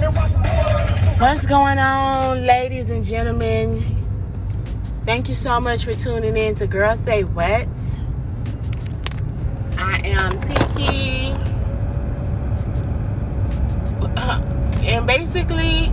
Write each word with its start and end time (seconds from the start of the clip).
What's 0.00 1.44
going 1.44 1.78
on, 1.78 2.46
ladies 2.46 2.88
and 2.88 3.04
gentlemen? 3.04 3.84
Thank 5.04 5.28
you 5.28 5.34
so 5.34 5.60
much 5.60 5.84
for 5.84 5.92
tuning 5.92 6.38
in 6.38 6.54
to 6.54 6.66
Girls 6.66 7.00
Say 7.00 7.24
What. 7.24 7.68
I 9.76 10.00
am 10.02 10.40
Titi. 10.40 11.34
And 14.88 15.06
basically, 15.06 15.92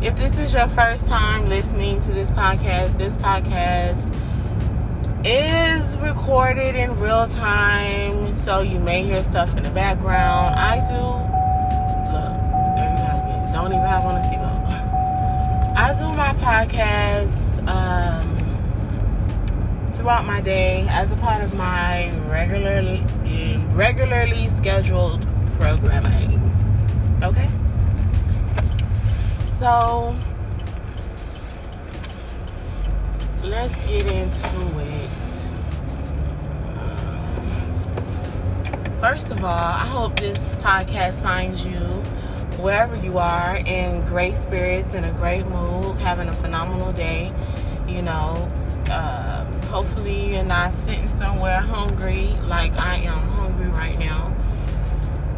if 0.00 0.14
this 0.14 0.38
is 0.38 0.54
your 0.54 0.68
first 0.68 1.06
time 1.06 1.48
listening 1.48 2.00
to 2.02 2.12
this 2.12 2.30
podcast, 2.30 2.98
this 2.98 3.16
podcast 3.16 3.98
is 5.26 5.96
recorded 5.96 6.76
in 6.76 6.96
real 7.00 7.26
time, 7.26 8.32
so 8.36 8.60
you 8.60 8.78
may 8.78 9.02
hear 9.02 9.24
stuff 9.24 9.56
in 9.56 9.64
the 9.64 9.70
background. 9.70 10.54
I 10.54 10.78
do. 10.88 11.31
Don't 13.72 13.80
even 13.80 13.88
have. 13.88 14.04
I 15.78 15.94
do 15.98 16.04
my 16.14 16.32
podcast 16.34 17.66
um, 17.66 18.36
throughout 19.94 20.26
my 20.26 20.42
day 20.42 20.86
as 20.90 21.10
a 21.10 21.16
part 21.16 21.42
of 21.42 21.54
my 21.54 22.10
regularly 22.28 23.02
regularly 23.70 24.48
scheduled 24.48 25.26
programming. 25.58 26.54
Okay. 27.22 27.48
So 29.58 30.14
let's 33.42 33.74
get 33.88 34.06
into 34.06 34.80
it. 34.80 35.08
First 39.00 39.30
of 39.30 39.42
all, 39.42 39.50
I 39.50 39.86
hope 39.86 40.20
this 40.20 40.38
podcast 40.56 41.22
finds 41.22 41.64
you 41.64 42.04
wherever 42.62 42.94
you 42.94 43.18
are 43.18 43.56
in 43.56 44.06
great 44.06 44.36
spirits, 44.36 44.94
in 44.94 45.02
a 45.02 45.12
great 45.14 45.44
mood, 45.46 45.96
having 45.96 46.28
a 46.28 46.32
phenomenal 46.32 46.92
day. 46.92 47.32
You 47.88 48.02
know, 48.02 48.50
um, 48.92 49.60
hopefully 49.62 50.34
you're 50.34 50.44
not 50.44 50.72
sitting 50.86 51.08
somewhere 51.18 51.58
hungry 51.58 52.28
like 52.44 52.78
I 52.78 52.96
am 52.96 53.18
hungry 53.30 53.68
right 53.68 53.98
now. 53.98 54.34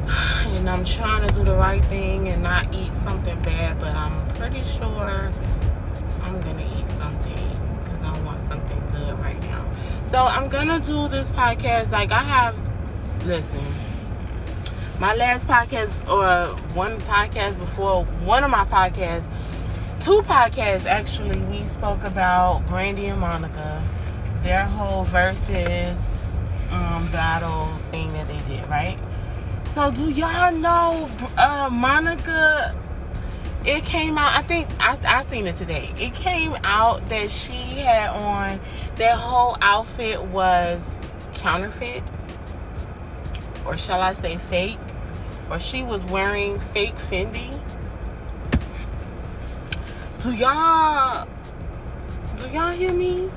And 0.54 0.70
I'm 0.70 0.84
trying 0.84 1.26
to 1.26 1.34
do 1.34 1.44
the 1.44 1.54
right 1.54 1.84
thing 1.86 2.28
and 2.28 2.42
not 2.42 2.72
eat 2.74 2.94
something 2.94 3.40
bad, 3.42 3.80
but 3.80 3.94
I'm 3.96 4.28
pretty 4.36 4.62
sure 4.62 5.32
I'm 6.22 6.40
gonna 6.40 6.68
eat 6.78 6.88
something 6.88 7.48
because 7.82 8.02
I 8.02 8.20
want 8.20 8.46
something 8.46 8.80
good 8.92 9.18
right 9.18 9.40
now. 9.42 9.64
So 10.04 10.18
I'm 10.18 10.48
gonna 10.48 10.78
do 10.78 11.08
this 11.08 11.30
podcast 11.30 11.90
like 11.90 12.12
I 12.12 12.22
have. 12.22 12.56
Listen, 13.26 13.64
my 15.00 15.14
last 15.14 15.46
podcast 15.46 16.08
or 16.08 16.54
one 16.74 17.00
podcast 17.02 17.58
before 17.58 18.04
one 18.24 18.44
of 18.44 18.50
my 18.50 18.64
podcasts, 18.66 19.28
two 20.00 20.22
podcasts 20.22 20.86
actually, 20.86 21.38
we 21.46 21.66
spoke 21.66 22.02
about 22.04 22.64
Brandy 22.66 23.06
and 23.06 23.20
Monica, 23.20 23.82
their 24.42 24.64
whole 24.64 25.04
versus 25.04 25.98
um, 26.70 27.10
battle 27.10 27.68
thing 27.90 28.08
that 28.12 28.28
they 28.28 28.38
did, 28.46 28.66
right? 28.68 28.98
So 29.74 29.90
do 29.90 30.10
y'all 30.10 30.52
know 30.52 31.08
uh, 31.36 31.68
Monica? 31.72 32.78
It 33.66 33.84
came 33.84 34.18
out. 34.18 34.36
I 34.36 34.42
think 34.42 34.68
I 34.78 34.98
I 35.06 35.24
seen 35.24 35.46
it 35.46 35.56
today. 35.56 35.92
It 35.98 36.14
came 36.14 36.54
out 36.64 37.08
that 37.08 37.30
she 37.30 37.54
had 37.54 38.10
on 38.10 38.60
that 38.96 39.16
whole 39.16 39.56
outfit 39.62 40.22
was 40.22 40.82
counterfeit, 41.32 42.02
or 43.64 43.76
shall 43.76 44.00
I 44.00 44.12
say 44.12 44.36
fake, 44.36 44.78
or 45.50 45.58
she 45.58 45.82
was 45.82 46.04
wearing 46.04 46.58
fake 46.58 46.96
Fendi. 47.10 47.58
Do 50.20 50.32
y'all 50.32 51.28
do 52.36 52.48
y'all 52.48 52.72
hear 52.72 52.92
me? 52.92 53.30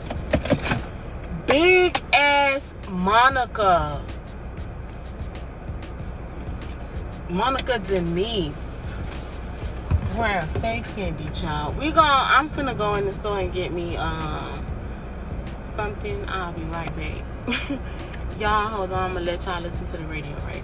Big 1.45 2.01
ass 2.13 2.73
Monica. 2.89 4.01
Monica 7.29 7.79
Denise 7.79 8.93
wearing 10.17 10.47
fake 10.47 10.85
Fendi, 10.85 11.39
child. 11.39 11.77
We 11.77 11.91
gon' 11.91 12.05
I'm 12.05 12.49
finna 12.49 12.77
go 12.77 12.95
in 12.95 13.05
the 13.05 13.13
store 13.13 13.39
and 13.39 13.53
get 13.53 13.71
me 13.71 13.97
um 13.97 14.65
something. 15.63 16.25
I'll 16.27 16.53
be 16.53 16.63
right 16.63 16.91
back. 16.95 17.79
y'all, 18.39 18.67
hold 18.67 18.91
on. 18.91 18.99
I'm 18.99 19.13
gonna 19.13 19.25
let 19.25 19.45
y'all 19.45 19.61
listen 19.61 19.85
to 19.87 19.97
the 19.97 20.05
radio 20.05 20.31
right 20.45 20.63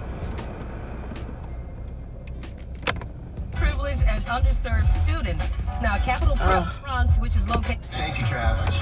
privileged 3.52 4.02
and 4.02 4.24
underserved 4.24 4.86
students. 5.02 5.44
Now, 5.82 5.98
Capital 5.98 6.36
Ugh. 6.40 6.72
Bronx, 6.82 7.18
which 7.18 7.36
is 7.36 7.48
located. 7.48 7.80
Thank 7.90 8.20
you, 8.20 8.26
Travis. 8.26 8.74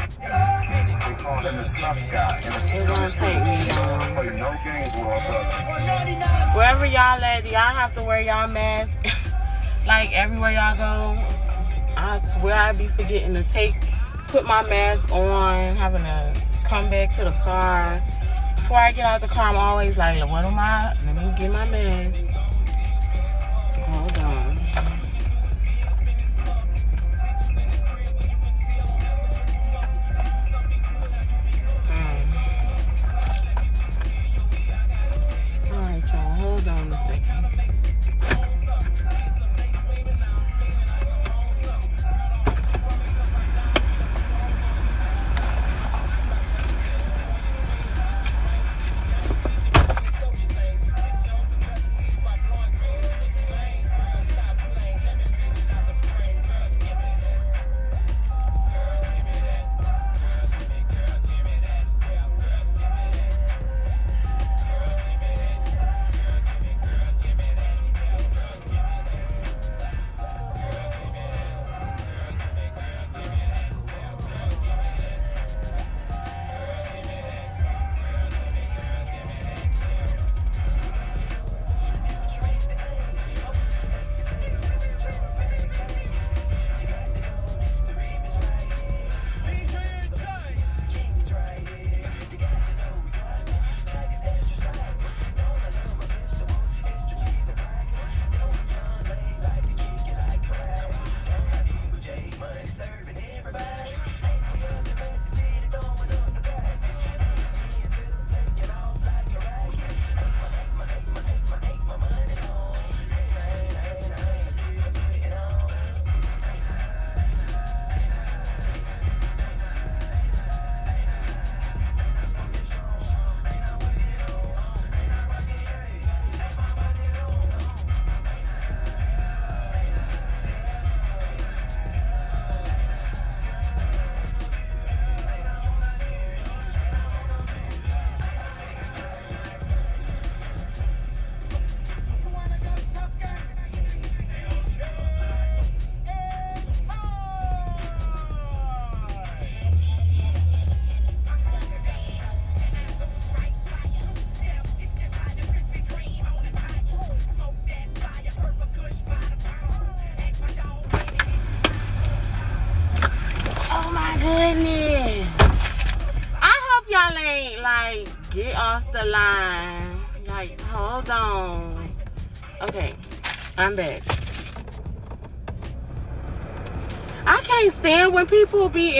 It 2.74 2.88
gonna 2.88 3.10
take 3.12 3.44
me 3.44 3.56
wherever 6.54 6.86
y'all 6.86 7.22
at, 7.22 7.44
y'all 7.44 7.60
have 7.60 7.94
to 7.94 8.02
wear 8.02 8.20
y'all 8.20 8.48
mask. 8.48 8.98
like 9.86 10.12
everywhere 10.12 10.52
y'all 10.52 10.76
go. 10.76 11.18
I 11.96 12.18
swear 12.18 12.54
I'd 12.54 12.78
be 12.78 12.88
forgetting 12.88 13.34
to 13.34 13.42
take, 13.42 13.74
put 14.28 14.44
my 14.44 14.62
mask 14.68 15.10
on, 15.10 15.76
having 15.76 16.02
to 16.02 16.42
come 16.64 16.90
back 16.90 17.14
to 17.16 17.24
the 17.24 17.32
car. 17.42 18.02
Before 18.72 18.84
I 18.84 18.92
get 18.92 19.04
out 19.04 19.20
the 19.20 19.28
car, 19.28 19.50
I'm 19.50 19.56
always 19.56 19.98
like, 19.98 20.16
what 20.30 20.46
am 20.46 20.58
I? 20.58 20.96
Let 21.04 21.14
me 21.14 21.34
get 21.36 21.52
my 21.52 21.66
mask. 21.66 22.31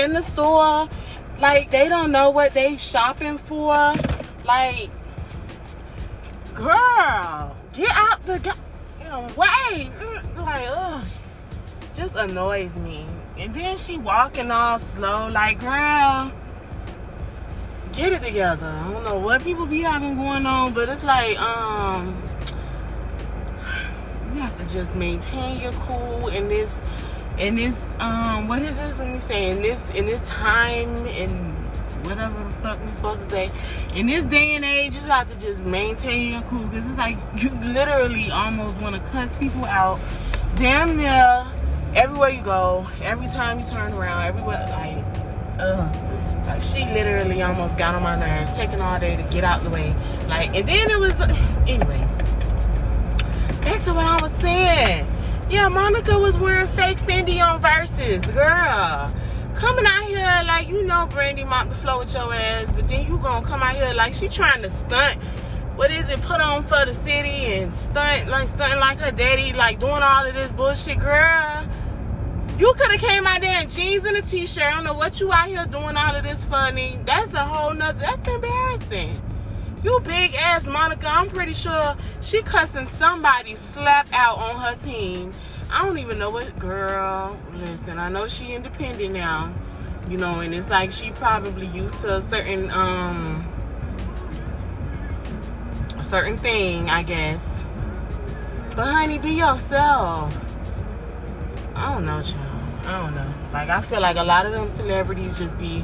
In 0.03 0.13
the 0.13 0.23
store 0.23 0.89
like 1.39 1.71
they 1.71 1.89
don't 1.89 2.13
know 2.13 2.31
what 2.31 2.55
they 2.55 2.77
shopping 2.77 3.39
for. 3.39 3.95
Like, 4.45 4.91
girl, 6.55 7.57
get 7.73 7.91
out 7.91 8.25
the 8.27 8.55
way. 9.37 9.91
Like, 10.37 10.69
ugh, 10.69 11.09
just 11.95 12.17
annoys 12.17 12.75
me. 12.77 13.07
And 13.39 13.55
then 13.55 13.77
she 13.77 13.99
walking 13.99 14.51
all 14.51 14.79
slow, 14.79 15.29
like, 15.29 15.61
girl, 15.61 16.33
get 17.93 18.13
it 18.13 18.23
together. 18.23 18.67
I 18.67 18.93
don't 18.93 19.05
know 19.05 19.19
what 19.19 19.43
people 19.43 19.67
be 19.67 19.81
having 19.81 20.17
going 20.17 20.47
on, 20.47 20.75
but 20.75 20.89
it's 20.89 21.05
like, 21.05 21.39
um, 21.41 22.23
you 24.35 24.41
have 24.41 24.57
to 24.59 24.73
just 24.73 24.95
maintain 24.95 25.61
your 25.61 25.73
cool 25.73 26.29
in 26.29 26.49
this, 26.49 26.83
in 27.39 27.57
this, 27.57 27.95
um, 27.99 28.49
what 28.49 28.63
is 28.63 28.77
this 28.77 28.99
when 28.99 29.13
we 29.13 29.21
say 29.21 29.51
in 29.51 29.63
this, 29.63 29.91
in 29.95 30.07
this 30.07 30.23
time, 30.23 31.07
in 31.07 31.53
whatever 32.05 32.43
the 32.45 32.51
fuck 32.57 32.85
we 32.85 32.93
supposed 32.93 33.23
to 33.23 33.31
say. 33.31 33.51
In 33.95 34.07
this 34.07 34.25
day 34.25 34.55
and 34.55 34.65
age, 34.65 34.95
you 34.95 35.01
have 35.01 35.31
to 35.31 35.39
just 35.39 35.63
maintain 35.63 36.33
your 36.33 36.43
cool 36.43 36.65
because 36.65 36.87
it's 36.89 36.99
like 36.99 37.17
you 37.37 37.51
literally 37.73 38.31
almost 38.31 38.81
want 38.81 38.97
to 38.97 39.11
cuss 39.11 39.35
people 39.37 39.65
out. 39.65 40.01
Damn 40.57 40.97
near 40.97 41.47
everywhere 41.95 42.31
you 42.31 42.43
go, 42.43 42.87
every 43.03 43.27
time 43.29 43.61
you 43.61 43.67
turn 43.67 43.93
around, 43.93 44.25
everywhere 44.25 44.67
like, 44.71 45.05
ugh. 45.59 45.97
Like 46.47 46.61
she 46.61 46.85
literally 46.87 47.41
almost 47.43 47.79
got 47.79 47.95
on 47.95 48.03
my 48.03 48.19
nerves, 48.19 48.57
taking 48.57 48.81
all 48.81 48.99
day 48.99 49.17
to 49.17 49.23
get 49.31 49.45
out 49.45 49.63
the 49.63 49.71
way. 49.71 49.95
Like, 50.29 50.55
and 50.55 50.69
then 50.69 50.91
it 50.91 50.99
was 50.99 51.19
anyway. 51.69 52.09
Back 53.63 53.81
to 53.83 53.95
what 53.95 54.07
I 54.07 54.19
was 54.21 54.33
saying. 54.33 55.07
Yeah, 55.53 55.69
Monica 55.69 56.19
was 56.19 56.39
wearing 56.39 56.67
fake 56.69 56.99
Fendi 56.99 57.41
on 57.41 57.61
Verzuz, 57.63 58.25
girl 58.33 59.13
coming 59.63 59.85
out 59.87 60.05
here 60.07 60.43
like 60.47 60.69
you 60.69 60.85
know 60.85 61.07
Brandy 61.07 61.45
mop 61.45 61.69
the 61.69 61.75
floor 61.77 62.01
with 62.01 62.13
your 62.13 62.35
ass, 62.35 62.73
but 62.73 62.89
then 62.89 63.07
you 63.07 63.17
gonna 63.19 63.47
come 63.47 63.63
out 63.63 63.77
here 63.77 63.95
like 63.95 64.13
she 64.13 64.29
trying 64.29 64.61
to 64.63 64.71
stunt. 64.71 65.23
What 65.77 65.93
is 65.93 66.11
it? 66.11 66.21
Put 66.23 66.41
on 66.41 66.65
for 66.65 66.85
the 66.85 66.93
city 66.93 67.29
and 67.29 67.73
stunt 67.73 68.29
like 68.29 68.49
stunting 68.49 68.81
like 68.81 68.99
her 68.99 69.13
daddy, 69.13 69.53
like 69.53 69.79
doing 69.79 70.03
all 70.03 70.27
of 70.27 70.35
this 70.35 70.51
bullshit, 70.51 70.99
girl. 70.99 71.65
You 72.59 72.75
could 72.77 72.91
have 72.91 73.01
came 73.01 73.25
out 73.25 73.41
there 73.41 73.63
in 73.63 73.69
jeans 73.69 74.05
and 74.05 74.17
a 74.17 74.23
t-shirt. 74.23 74.65
I 74.65 74.73
don't 74.73 74.85
know 74.85 74.95
what 74.95 75.21
you 75.21 75.33
out 75.33 75.47
here 75.47 75.65
doing 75.67 75.97
all 75.97 76.15
of 76.17 76.25
this 76.25 76.43
funny. 76.45 76.99
That's 77.05 77.33
a 77.35 77.45
whole 77.45 77.73
nother. 77.73 78.01
That's 78.01 78.29
embarrassing. 78.29 79.21
You 79.83 80.01
big 80.01 80.35
ass 80.35 80.67
Monica. 80.67 81.09
I'm 81.09 81.29
pretty 81.29 81.53
sure 81.53 81.97
she 82.21 82.43
cussing 82.43 82.87
somebody 82.87 83.55
slap 83.55 84.07
out 84.13 84.39
on 84.39 84.57
her 84.61 84.75
team 84.77 85.33
I 85.75 85.87
don't 85.87 85.97
even 85.97 86.19
know 86.19 86.29
what 86.29 86.59
girl. 86.59 87.39
Listen, 87.55 87.99
I 87.99 88.11
know 88.11 88.29
she 88.29 88.53
independent 88.53 89.15
now, 89.15 89.55
you 90.07 90.19
know, 90.19 90.41
and 90.41 90.55
it's 90.55 90.69
like 90.69 90.93
she 90.93 91.11
probably 91.13 91.67
used 91.67 91.99
to 92.03 92.17
a 92.17 92.21
certain 92.21 92.71
um 92.71 93.43
a 95.97 96.05
certain 96.05 96.37
thing, 96.37 96.91
I 96.91 97.03
guess. 97.03 97.65
But 98.77 98.87
honey, 98.87 99.19
be 99.19 99.31
yourself. 99.31 100.37
I 101.75 101.95
don't 101.95 102.05
know, 102.05 102.21
child. 102.21 102.63
I 102.85 103.01
don't 103.01 103.15
know. 103.15 103.33
Like 103.55 103.71
I 103.71 103.81
feel 103.81 104.03
like 104.03 104.17
a 104.17 104.25
lot 104.25 104.45
of 104.45 104.53
them 104.53 104.69
celebrities 104.69 105.39
just 105.39 105.59
be 105.59 105.83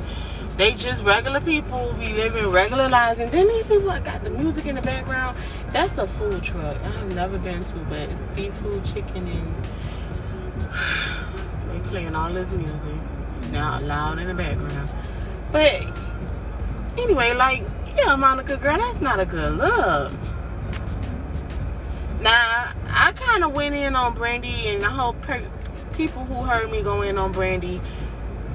they 0.59 0.75
just 0.75 1.05
regular 1.05 1.41
people. 1.41 1.95
Be 1.99 2.13
living 2.13 2.49
regular 2.49 2.89
lives. 2.89 3.21
And 3.21 3.31
then 3.31 3.47
these 3.47 3.67
people 3.67 3.89
got 4.01 4.25
the 4.25 4.31
music 4.31 4.67
in 4.67 4.75
the 4.75 4.83
background? 4.83 5.37
That's 5.69 5.97
a 5.99 6.07
food 6.07 6.43
truck. 6.43 6.77
I've 6.85 7.15
never 7.15 7.39
been 7.39 7.65
to 7.65 7.77
but 7.89 8.15
seafood 8.17 8.85
chicken 8.85 9.29
and 9.29 9.65
they 11.71 11.89
playing 11.89 12.17
all 12.17 12.31
this 12.31 12.51
music. 12.51 12.93
Now 13.53 13.81
loud 13.81 14.19
in 14.19 14.27
the 14.27 14.35
background. 14.35 14.91
But 15.53 15.87
anyway 16.99 17.33
like 17.35 17.63
yeah 17.97 18.17
monica 18.17 18.57
girl 18.57 18.77
that's 18.77 19.01
not 19.01 19.21
a 19.21 19.25
good 19.25 19.57
look. 19.57 20.13
Now 22.21 22.73
i 22.91 23.13
kind 23.15 23.45
of 23.45 23.55
went 23.55 23.77
in 23.77 23.95
on 23.95 24.13
brandy 24.15 24.67
and 24.67 24.85
i 24.85 24.89
hope 24.89 25.17
people 25.93 26.25
who 26.25 26.43
heard 26.43 26.71
me 26.71 26.83
go 26.83 27.03
in 27.03 27.17
on 27.17 27.31
brandy 27.33 27.81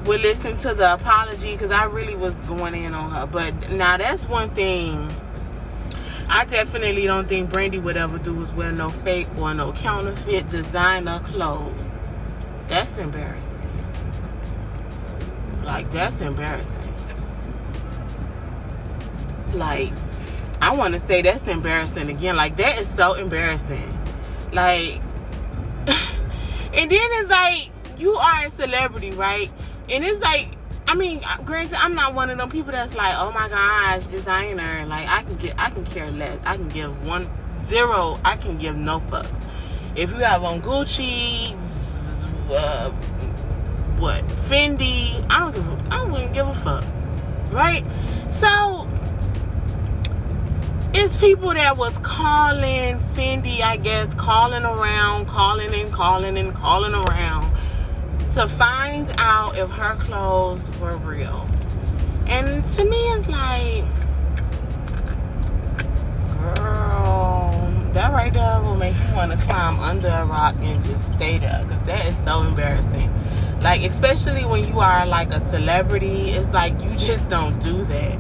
would 0.06 0.22
listen 0.22 0.58
to 0.58 0.74
the 0.74 0.94
apology 0.94 1.54
because 1.54 1.72
I 1.72 1.86
really 1.86 2.16
was 2.16 2.42
going 2.42 2.76
in 2.76 2.94
on 2.94 3.12
her. 3.12 3.26
But 3.26 3.72
now 3.72 3.98
that's 3.98 4.28
one 4.28 4.50
thing 4.50 5.10
I 6.30 6.46
definitely 6.46 7.06
don't 7.06 7.28
think 7.28 7.52
Brandy 7.52 7.80
would 7.80 7.98
ever 7.98 8.18
do 8.18 8.42
is 8.42 8.52
wear 8.52 8.72
no 8.72 8.90
fake 8.90 9.28
or 9.38 9.54
no 9.54 9.72
counterfeit 9.74 10.50
designer 10.50 11.20
clothes. 11.20 11.78
That's 12.68 12.98
embarrassing. 12.98 13.62
Like 15.64 15.92
that's 15.92 16.22
embarrassing. 16.22 16.76
Like 19.54 19.92
I 20.62 20.74
want 20.76 20.94
to 20.96 21.00
say 21.00 21.22
that's 21.22 21.48
embarrassing 21.48 22.10
again. 22.10 22.36
Like 22.36 22.58
that 22.58 22.80
is 22.80 22.88
so 22.90 23.14
embarrassing. 23.14 23.98
Like 24.52 25.02
and 25.88 26.90
then 26.90 27.10
it's 27.12 27.30
like 27.30 27.70
you 28.00 28.14
are 28.14 28.46
a 28.46 28.50
celebrity, 28.50 29.12
right? 29.12 29.52
And 29.90 30.04
it's 30.04 30.22
like, 30.22 30.50
I 30.88 30.96
mean, 30.96 31.22
granted, 31.46 31.78
I'm 31.80 31.96
not 31.96 32.14
one 32.14 32.30
of 32.30 32.38
them 32.38 32.50
people 32.50 32.72
that's 32.72 32.94
like, 32.94 33.16
oh 33.18 33.32
my 33.32 33.50
gosh, 33.50 34.08
designer. 34.08 34.86
Like 34.86 35.08
I 35.10 35.24
can 35.24 35.36
get, 35.36 35.56
I 35.58 35.70
can 35.70 35.86
care 35.86 36.12
less. 36.12 36.42
I 36.46 36.56
can 36.56 36.70
give 36.70 37.08
one 37.08 37.28
zero. 37.64 38.20
I 38.24 38.36
can 38.36 38.58
give 38.58 38.76
no 38.76 39.00
fucks. 39.00 39.40
If 39.96 40.12
you 40.12 40.18
have 40.18 40.44
on 40.44 40.62
Gucci, 40.62 41.56
uh, 42.50 42.92
what 44.00 44.26
Fendi, 44.28 45.26
I 45.30 45.40
don't 45.40 45.56
give, 45.56 45.68
a, 45.68 45.96
I 45.96 46.04
wouldn't 46.04 46.34
give 46.34 46.48
a 46.48 46.56
fuck, 46.56 46.84
right? 47.52 47.86
So 48.30 48.88
it's 50.94 51.16
people 51.18 51.54
that 51.54 51.78
was 51.78 51.98
calling 52.00 52.98
Fendi, 53.16 53.62
I 53.62 53.78
guess, 53.78 54.14
calling 54.16 54.64
around, 54.64 55.28
calling 55.28 55.74
and 55.74 55.92
calling 55.92 56.38
and 56.38 56.54
calling 56.54 56.94
around 56.94 57.53
to 58.34 58.48
find 58.48 59.14
out 59.20 59.56
if 59.56 59.70
her 59.70 59.96
clothes 59.98 60.72
were 60.80 60.98
real. 60.98 61.48
And 62.26 62.68
to 62.70 62.84
me, 62.84 62.98
it's 63.10 63.28
like, 63.28 63.86
girl, 66.56 67.92
that 67.94 68.12
right 68.12 68.34
there 68.34 68.60
will 68.62 68.76
make 68.76 68.96
you 68.96 69.16
want 69.16 69.32
to 69.34 69.38
climb 69.46 69.80
under 69.80 70.08
a 70.08 70.26
rock 70.26 70.56
and 70.62 70.84
just 70.84 71.14
stay 71.14 71.38
there 71.38 71.64
because 71.64 71.86
that 71.86 72.06
is 72.08 72.18
so 72.24 72.42
embarrassing. 72.42 73.14
Like, 73.62 73.84
especially 73.84 74.46
when 74.46 74.68
you 74.68 74.80
are 74.80 75.06
like 75.06 75.32
a 75.32 75.40
celebrity, 75.40 76.32
it's 76.32 76.50
like 76.50 76.74
you 76.82 76.90
just 76.98 77.30
don't 77.30 77.60
do 77.60 77.84
that. 77.84 78.18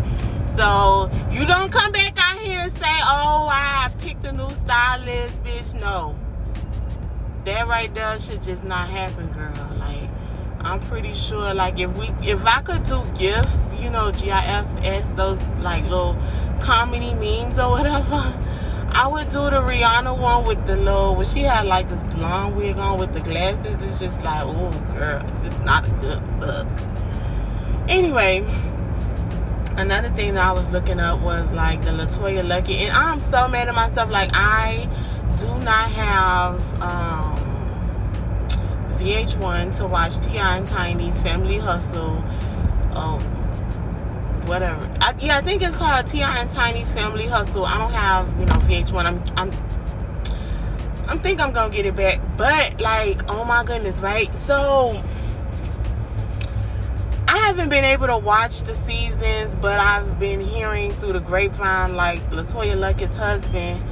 So 0.55 1.09
you 1.31 1.43
don't 1.47 1.71
come 1.71 1.91
back 1.91 2.13
out 2.19 2.39
here 2.39 2.59
and 2.59 2.73
say, 2.73 2.99
oh, 3.01 3.47
I 3.49 3.91
picked 3.97 4.23
a 4.25 4.31
new 4.31 4.51
stylist, 4.51 5.43
bitch. 5.43 5.81
No 5.81 6.15
that 7.45 7.67
right 7.67 7.93
there 7.93 8.19
should 8.19 8.43
just 8.43 8.63
not 8.63 8.89
happen, 8.89 9.27
girl. 9.31 9.53
Like, 9.77 10.09
I'm 10.61 10.79
pretty 10.81 11.13
sure, 11.13 11.53
like, 11.53 11.79
if 11.79 11.95
we, 11.97 12.09
if 12.27 12.45
I 12.45 12.61
could 12.61 12.83
do 12.83 13.03
gifts, 13.17 13.75
you 13.79 13.89
know, 13.89 14.11
GIFs, 14.11 15.09
those 15.11 15.41
like 15.59 15.83
little 15.83 16.17
comedy 16.61 17.13
memes 17.13 17.59
or 17.59 17.69
whatever, 17.77 18.33
I 18.89 19.07
would 19.07 19.29
do 19.29 19.49
the 19.49 19.61
Rihanna 19.61 20.17
one 20.17 20.45
with 20.45 20.65
the 20.65 20.75
little, 20.75 21.15
where 21.15 21.25
she 21.25 21.41
had 21.41 21.65
like 21.65 21.89
this 21.89 22.03
blonde 22.13 22.55
wig 22.55 22.77
on 22.77 22.99
with 22.99 23.13
the 23.13 23.21
glasses. 23.21 23.81
It's 23.81 23.99
just 23.99 24.23
like, 24.23 24.43
oh, 24.45 24.71
girl, 24.93 25.19
this 25.19 25.51
is 25.51 25.59
not 25.59 25.87
a 25.87 25.91
good 25.93 26.39
look. 26.39 26.67
Anyway, 27.89 28.45
another 29.77 30.09
thing 30.09 30.35
that 30.35 30.45
I 30.45 30.51
was 30.51 30.69
looking 30.69 30.99
up 30.99 31.19
was 31.21 31.51
like 31.51 31.81
the 31.81 31.89
LeToya 31.89 32.45
Luckett, 32.45 32.75
and 32.75 32.91
I'm 32.91 33.19
so 33.19 33.47
mad 33.47 33.67
at 33.67 33.75
myself. 33.75 34.09
Like, 34.09 34.29
I 34.33 34.87
do 35.37 35.47
not 35.59 35.89
have 35.91 36.81
um, 36.81 37.32
VH1 39.03 39.75
to 39.77 39.85
watch 39.85 40.17
T.I. 40.21 40.57
and 40.57 40.65
Tiny's 40.65 41.19
Family 41.19 41.57
Hustle. 41.57 42.23
Um, 42.93 43.21
whatever. 44.45 44.89
I, 45.01 45.13
yeah, 45.19 45.37
I 45.37 45.41
think 45.41 45.61
it's 45.61 45.75
called 45.75 46.07
T.I. 46.07 46.39
and 46.39 46.49
Tiny's 46.49 46.91
Family 46.93 47.27
Hustle. 47.27 47.65
I 47.65 47.77
don't 47.77 47.91
have 47.91 48.29
you 48.39 48.45
know 48.45 48.55
VH1. 48.55 49.05
I'm 49.05 49.21
I'm 49.35 49.51
I'm 51.09 51.19
think 51.19 51.41
I'm 51.41 51.51
gonna 51.51 51.73
get 51.73 51.85
it 51.85 51.97
back, 51.97 52.21
but 52.37 52.79
like, 52.79 53.29
oh 53.29 53.43
my 53.43 53.65
goodness, 53.65 53.99
right? 53.99 54.33
So 54.37 55.01
I 57.27 57.37
haven't 57.39 57.67
been 57.67 57.83
able 57.83 58.07
to 58.07 58.17
watch 58.17 58.61
the 58.61 58.73
seasons, 58.73 59.57
but 59.57 59.81
I've 59.81 60.17
been 60.17 60.39
hearing 60.39 60.93
through 60.93 61.13
the 61.13 61.19
grapevine 61.19 61.97
like 61.97 62.21
LeToya 62.31 62.79
Luckett's 62.79 63.15
husband 63.15 63.83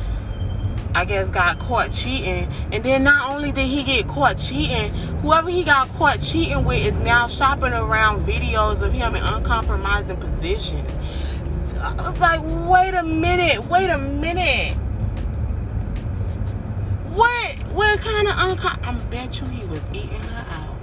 I 0.93 1.05
guess 1.05 1.29
got 1.29 1.60
caught 1.60 1.91
cheating. 1.91 2.50
And 2.71 2.83
then 2.83 3.03
not 3.03 3.31
only 3.31 3.51
did 3.51 3.67
he 3.67 3.83
get 3.83 4.07
caught 4.07 4.38
cheating, 4.38 4.93
whoever 5.21 5.50
he 5.50 5.63
got 5.63 5.89
caught 5.95 6.21
cheating 6.21 6.65
with 6.65 6.86
is 6.86 6.98
now 7.00 7.27
shopping 7.27 7.74
around 7.74 8.25
videos 8.25 8.81
of 8.81 8.93
him 8.93 9.15
in 9.15 9.24
uncompromising 9.24 10.17
positions. 10.17 10.91
I 11.79 11.93
was 11.95 12.19
like, 12.19 12.41
wait 12.43 12.93
a 12.93 13.03
minute, 13.03 13.65
wait 13.65 13.89
a 13.89 13.98
minute. 13.98 14.75
What 17.13 17.57
what 17.74 18.00
kind 18.01 18.27
of 18.27 18.38
unco- 18.38 18.81
I 18.83 18.93
bet 19.10 19.41
you 19.41 19.48
he 19.48 19.65
was 19.65 19.81
eating 19.89 20.19
her 20.19 20.45
out. 20.51 20.77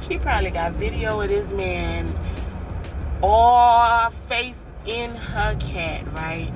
She 0.00 0.18
probably 0.18 0.50
got 0.50 0.72
video 0.72 1.20
of 1.20 1.28
this 1.28 1.52
man 1.52 2.12
all 3.22 4.10
face 4.28 4.58
in 4.86 5.14
her 5.14 5.54
cat, 5.56 6.06
right? 6.14 6.52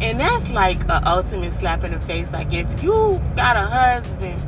And 0.00 0.18
that's 0.18 0.50
like 0.50 0.82
a 0.88 1.06
ultimate 1.06 1.52
slap 1.52 1.84
in 1.84 1.92
the 1.92 2.00
face. 2.00 2.32
Like 2.32 2.52
if 2.52 2.82
you 2.82 3.20
got 3.36 3.56
a 3.56 3.66
husband 3.66 4.40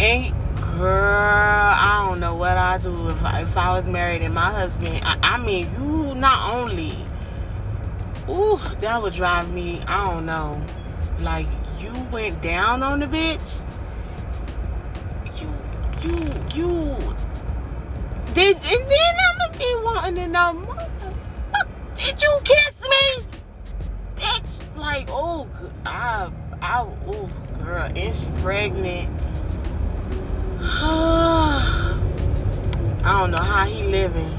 and 0.00 0.34
girl, 0.78 1.74
I 1.74 2.06
don't 2.06 2.20
know 2.20 2.34
what 2.34 2.56
I 2.56 2.78
do 2.78 3.08
if 3.10 3.22
I, 3.22 3.42
if 3.42 3.56
I 3.56 3.72
was 3.72 3.86
married 3.86 4.22
and 4.22 4.34
my 4.34 4.50
husband. 4.50 5.00
I, 5.02 5.18
I 5.22 5.38
mean, 5.38 5.70
you 5.74 6.14
not 6.14 6.54
only, 6.54 6.96
ooh, 8.28 8.58
that 8.80 9.02
would 9.02 9.12
drive 9.12 9.52
me. 9.52 9.82
I 9.86 10.10
don't 10.10 10.24
know. 10.24 10.62
Like 11.20 11.46
you 11.78 11.92
went 12.10 12.40
down 12.40 12.82
on 12.82 13.00
the 13.00 13.06
bitch. 13.06 13.64
You, 15.38 15.52
you, 16.02 16.16
you. 16.54 17.16
Did 18.32 18.56
and 18.56 18.90
then 18.90 19.14
I'm 19.28 19.38
gonna 19.38 19.58
be 19.58 19.74
wanting 19.84 20.14
to 20.14 20.28
know, 20.28 20.52
motherfucker, 20.54 21.96
did 21.96 22.22
you 22.22 22.38
kiss 22.44 22.88
me, 22.88 23.24
bitch? 24.20 24.76
Like, 24.76 25.08
oh, 25.10 25.48
I, 25.86 26.30
I, 26.60 26.86
oh, 27.06 27.30
girl, 27.64 27.90
it's 27.94 28.28
pregnant. 28.40 29.08
I 33.02 33.18
don't 33.18 33.30
know 33.30 33.42
how 33.42 33.64
he 33.66 33.82
living. 33.84 34.36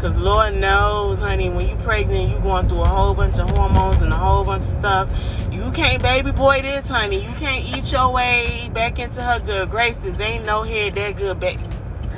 Cause 0.00 0.16
Lord 0.16 0.54
knows, 0.54 1.18
honey, 1.18 1.50
when 1.50 1.68
you 1.68 1.74
pregnant, 1.76 2.30
you 2.30 2.38
going 2.38 2.68
through 2.68 2.82
a 2.82 2.88
whole 2.88 3.14
bunch 3.14 3.40
of 3.40 3.50
hormones 3.50 4.00
and 4.00 4.12
a 4.12 4.16
whole 4.16 4.44
bunch 4.44 4.62
of 4.62 4.68
stuff. 4.68 5.10
You 5.50 5.72
can't 5.72 6.00
baby 6.00 6.30
boy 6.30 6.62
this, 6.62 6.88
honey. 6.88 7.20
You 7.20 7.32
can't 7.34 7.64
eat 7.64 7.90
your 7.90 8.12
way 8.12 8.70
back 8.72 9.00
into 9.00 9.20
her 9.20 9.40
good 9.40 9.70
graces. 9.70 10.20
Ain't 10.20 10.44
no 10.44 10.62
head 10.62 10.94
that 10.94 11.16
good 11.16 11.40
back. 11.40 11.58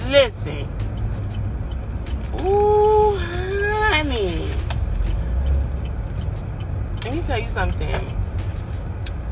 Listen. 0.09 0.69
Ooh, 2.45 3.17
honey. 3.17 4.50
Let 7.05 7.15
me 7.15 7.23
tell 7.23 7.39
you 7.39 7.49
something. 7.49 8.17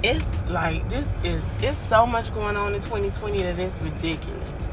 It's 0.02 0.44
like 0.46 0.88
this 0.88 1.06
is 1.22 1.42
it's 1.60 1.76
so 1.76 2.06
much 2.06 2.32
going 2.32 2.56
on 2.56 2.75
in 2.75 2.80
2020 2.80 3.42
that 3.42 3.58
it's 3.58 3.78
ridiculous. 3.82 4.72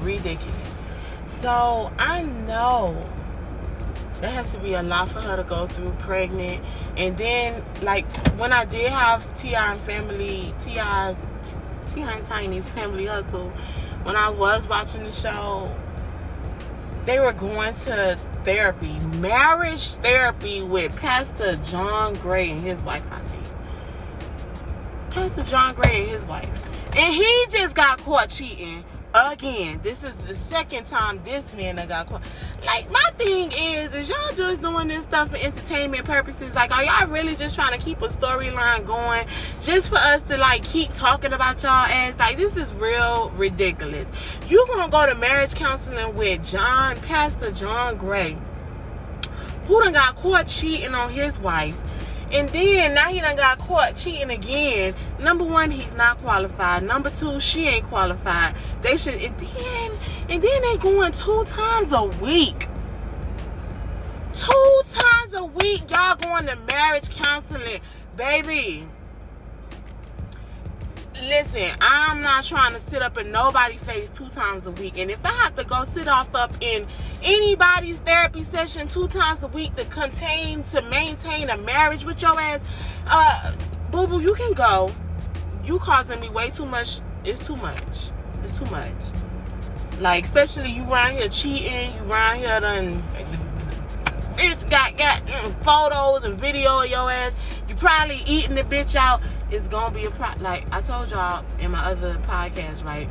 Ridiculous. 0.00 0.70
So 1.40 1.90
i 1.98 2.22
know 2.22 2.96
there 4.20 4.30
has 4.30 4.48
to 4.52 4.58
be 4.60 4.74
a 4.74 4.82
lot 4.82 5.10
for 5.10 5.20
her 5.20 5.36
to 5.36 5.42
go 5.42 5.66
through 5.66 5.90
pregnant. 5.98 6.64
And 6.96 7.18
then 7.18 7.64
like 7.82 8.06
when 8.38 8.52
i 8.52 8.64
did 8.64 8.92
have 8.92 9.36
ti 9.36 9.56
and 9.56 9.80
family 9.80 10.54
ti's 10.60 11.20
ti 11.88 12.02
and 12.02 12.24
tiny's 12.24 12.70
family 12.70 13.06
hustle 13.06 13.50
when 14.04 14.14
i 14.14 14.30
was 14.30 14.68
watching 14.68 15.02
the 15.02 15.12
show 15.12 15.74
they 17.06 17.18
were 17.18 17.32
going 17.32 17.74
to 17.74 18.18
therapy 18.46 18.98
marriage 19.18 19.94
therapy 19.96 20.62
with 20.62 20.94
pastor 20.96 21.56
john 21.56 22.14
gray 22.14 22.50
and 22.50 22.62
his 22.62 22.80
wife 22.82 23.04
i 23.10 23.18
think 23.18 23.36
Pastor 25.16 25.44
John 25.44 25.74
Gray 25.74 26.02
and 26.02 26.10
his 26.10 26.26
wife. 26.26 26.46
And 26.94 27.14
he 27.14 27.46
just 27.48 27.74
got 27.74 27.96
caught 28.00 28.28
cheating 28.28 28.84
again. 29.16 29.80
This 29.82 30.04
is 30.04 30.14
the 30.26 30.34
second 30.34 30.86
time 30.86 31.20
this 31.24 31.54
man 31.54 31.76
got 31.88 32.06
caught. 32.06 32.22
Like 32.64 32.90
my 32.90 33.10
thing 33.16 33.52
is, 33.56 33.94
is 33.94 34.08
y'all 34.08 34.34
just 34.34 34.60
doing 34.60 34.88
this 34.88 35.04
stuff 35.04 35.30
for 35.30 35.36
entertainment 35.36 36.04
purposes? 36.04 36.54
Like, 36.54 36.76
are 36.76 36.84
y'all 36.84 37.08
really 37.08 37.34
just 37.36 37.54
trying 37.54 37.78
to 37.78 37.84
keep 37.84 38.02
a 38.02 38.08
storyline 38.08 38.86
going, 38.86 39.26
just 39.60 39.88
for 39.88 39.98
us 39.98 40.22
to 40.22 40.36
like 40.36 40.62
keep 40.64 40.90
talking 40.90 41.32
about 41.32 41.62
y'all 41.62 41.72
ass? 41.72 42.18
Like, 42.18 42.36
this 42.36 42.56
is 42.56 42.72
real 42.74 43.30
ridiculous. 43.30 44.06
You 44.48 44.66
gonna 44.74 44.90
go 44.90 45.06
to 45.06 45.14
marriage 45.14 45.54
counseling 45.54 46.14
with 46.14 46.46
John, 46.46 46.96
Pastor 47.00 47.50
John 47.52 47.96
Gray, 47.96 48.36
who 49.66 49.82
done 49.82 49.92
got 49.92 50.16
caught 50.16 50.46
cheating 50.46 50.94
on 50.94 51.10
his 51.10 51.38
wife 51.38 51.78
and 52.32 52.48
then 52.48 52.94
now 52.94 53.08
he 53.08 53.20
done 53.20 53.36
got 53.36 53.58
caught 53.58 53.94
cheating 53.96 54.30
again. 54.30 54.94
Number 55.20 55.44
one, 55.44 55.70
he's 55.70 55.94
not 55.94 56.18
qualified. 56.18 56.82
Number 56.82 57.10
two, 57.10 57.38
she 57.40 57.66
ain't 57.66 57.84
qualified. 57.84 58.54
They 58.82 58.96
should 58.96 59.14
and 59.14 59.38
then 59.38 59.92
and 60.28 60.42
then 60.42 60.62
they 60.62 60.76
going 60.78 61.12
two 61.12 61.44
times 61.44 61.92
a 61.92 62.04
week. 62.04 62.68
Two 64.34 64.82
times 64.92 65.34
a 65.34 65.44
week, 65.44 65.90
y'all 65.90 66.16
going 66.16 66.46
to 66.46 66.56
marriage 66.66 67.08
counseling, 67.10 67.80
baby 68.16 68.86
listen, 71.22 71.68
I'm 71.80 72.22
not 72.22 72.44
trying 72.44 72.74
to 72.74 72.80
sit 72.80 73.02
up 73.02 73.18
in 73.18 73.30
nobody's 73.30 73.80
face 73.80 74.10
two 74.10 74.28
times 74.28 74.66
a 74.66 74.70
week. 74.72 74.98
And 74.98 75.10
if 75.10 75.24
I 75.24 75.32
have 75.42 75.56
to 75.56 75.64
go 75.64 75.84
sit 75.84 76.08
off 76.08 76.34
up 76.34 76.52
in 76.60 76.86
anybody's 77.22 78.00
therapy 78.00 78.42
session 78.42 78.88
two 78.88 79.08
times 79.08 79.42
a 79.42 79.48
week 79.48 79.74
to 79.76 79.84
contain, 79.86 80.62
to 80.64 80.82
maintain 80.82 81.50
a 81.50 81.56
marriage 81.56 82.04
with 82.04 82.22
your 82.22 82.38
ass, 82.38 82.64
uh, 83.06 83.52
boo 83.90 84.06
boo, 84.06 84.20
you 84.20 84.34
can 84.34 84.52
go. 84.52 84.92
You 85.64 85.78
causing 85.78 86.20
me 86.20 86.28
way 86.28 86.50
too 86.50 86.66
much. 86.66 87.00
It's 87.24 87.44
too 87.44 87.56
much. 87.56 88.10
It's 88.44 88.58
too 88.58 88.66
much. 88.66 88.92
Like, 90.00 90.24
especially 90.24 90.70
you 90.70 90.84
around 90.84 91.16
here 91.16 91.28
cheating, 91.28 91.94
you 91.94 92.12
around 92.12 92.38
here 92.38 92.60
done 92.60 93.02
bitch 94.36 94.68
got 94.68 94.96
got 94.98 95.26
mm, 95.26 95.64
photos 95.64 96.24
and 96.24 96.38
video 96.38 96.82
of 96.82 96.90
your 96.90 97.10
ass. 97.10 97.34
You 97.68 97.74
probably 97.74 98.20
eating 98.26 98.54
the 98.54 98.62
bitch 98.62 98.94
out. 98.94 99.20
It's 99.50 99.68
gonna 99.68 99.94
be 99.94 100.04
a 100.04 100.10
pro. 100.10 100.28
Like 100.40 100.66
I 100.72 100.80
told 100.80 101.10
y'all 101.10 101.44
in 101.60 101.70
my 101.70 101.84
other 101.84 102.14
podcast, 102.22 102.84
right? 102.84 103.08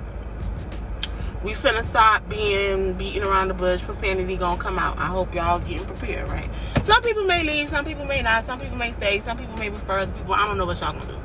We 1.44 1.52
finna 1.52 1.84
stop 1.84 2.28
being 2.28 2.94
beating 2.96 3.24
around 3.24 3.50
the 3.50 3.54
bush. 3.54 3.82
Profanity 3.82 4.36
gonna 4.36 4.60
come 4.60 4.78
out. 4.78 4.98
I 4.98 5.06
hope 5.06 5.34
y'all 5.34 5.60
getting 5.60 5.86
prepared, 5.86 6.28
right? 6.28 6.50
Some 6.82 7.02
people 7.04 7.24
may 7.24 7.44
leave, 7.44 7.70
some 7.70 7.86
people 7.86 8.06
may 8.06 8.22
not, 8.22 8.44
some 8.44 8.60
people 8.60 8.78
may 8.78 8.92
stay, 8.92 9.20
some 9.20 9.38
people 9.38 9.56
may 9.58 9.70
prefer 9.70 10.00
other 10.00 10.12
people. 10.12 10.34
I 10.34 10.48
don't 10.48 10.58
know 10.58 10.66
what 10.66 10.80
y'all 10.82 10.94
gonna 10.94 11.06
do. 11.06 11.20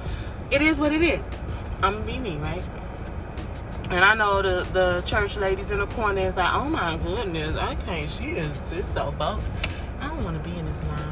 It 0.51 0.63
is 0.63 0.79
what 0.79 0.93
it 0.93 1.03
is. 1.03 1.25
I'm 1.83 1.95
gonna 1.95 2.07
be 2.07 2.19
me, 2.19 2.37
right? 2.37 2.63
And 3.91 4.05
I 4.05 4.15
know 4.15 4.43
the 4.43 4.65
the 4.73 5.03
church 5.03 5.37
ladies 5.37 5.73
in 5.73 5.81
the 5.81 5.87
corner 5.87 6.21
is 6.21 6.37
like, 6.37 6.55
oh 6.55 6.67
my 6.67 6.97
goodness, 6.99 7.57
I 7.57 7.75
can't. 7.75 8.09
She 8.09 8.33
is 8.33 8.61
so 8.95 9.13
bold. 9.19 9.43
I 10.01 10.09
don't 10.09 10.23
want 10.23 10.43
to 10.43 10.49
be 10.49 10.57
in 10.57 10.65
this 10.67 10.85
line. 10.85 11.10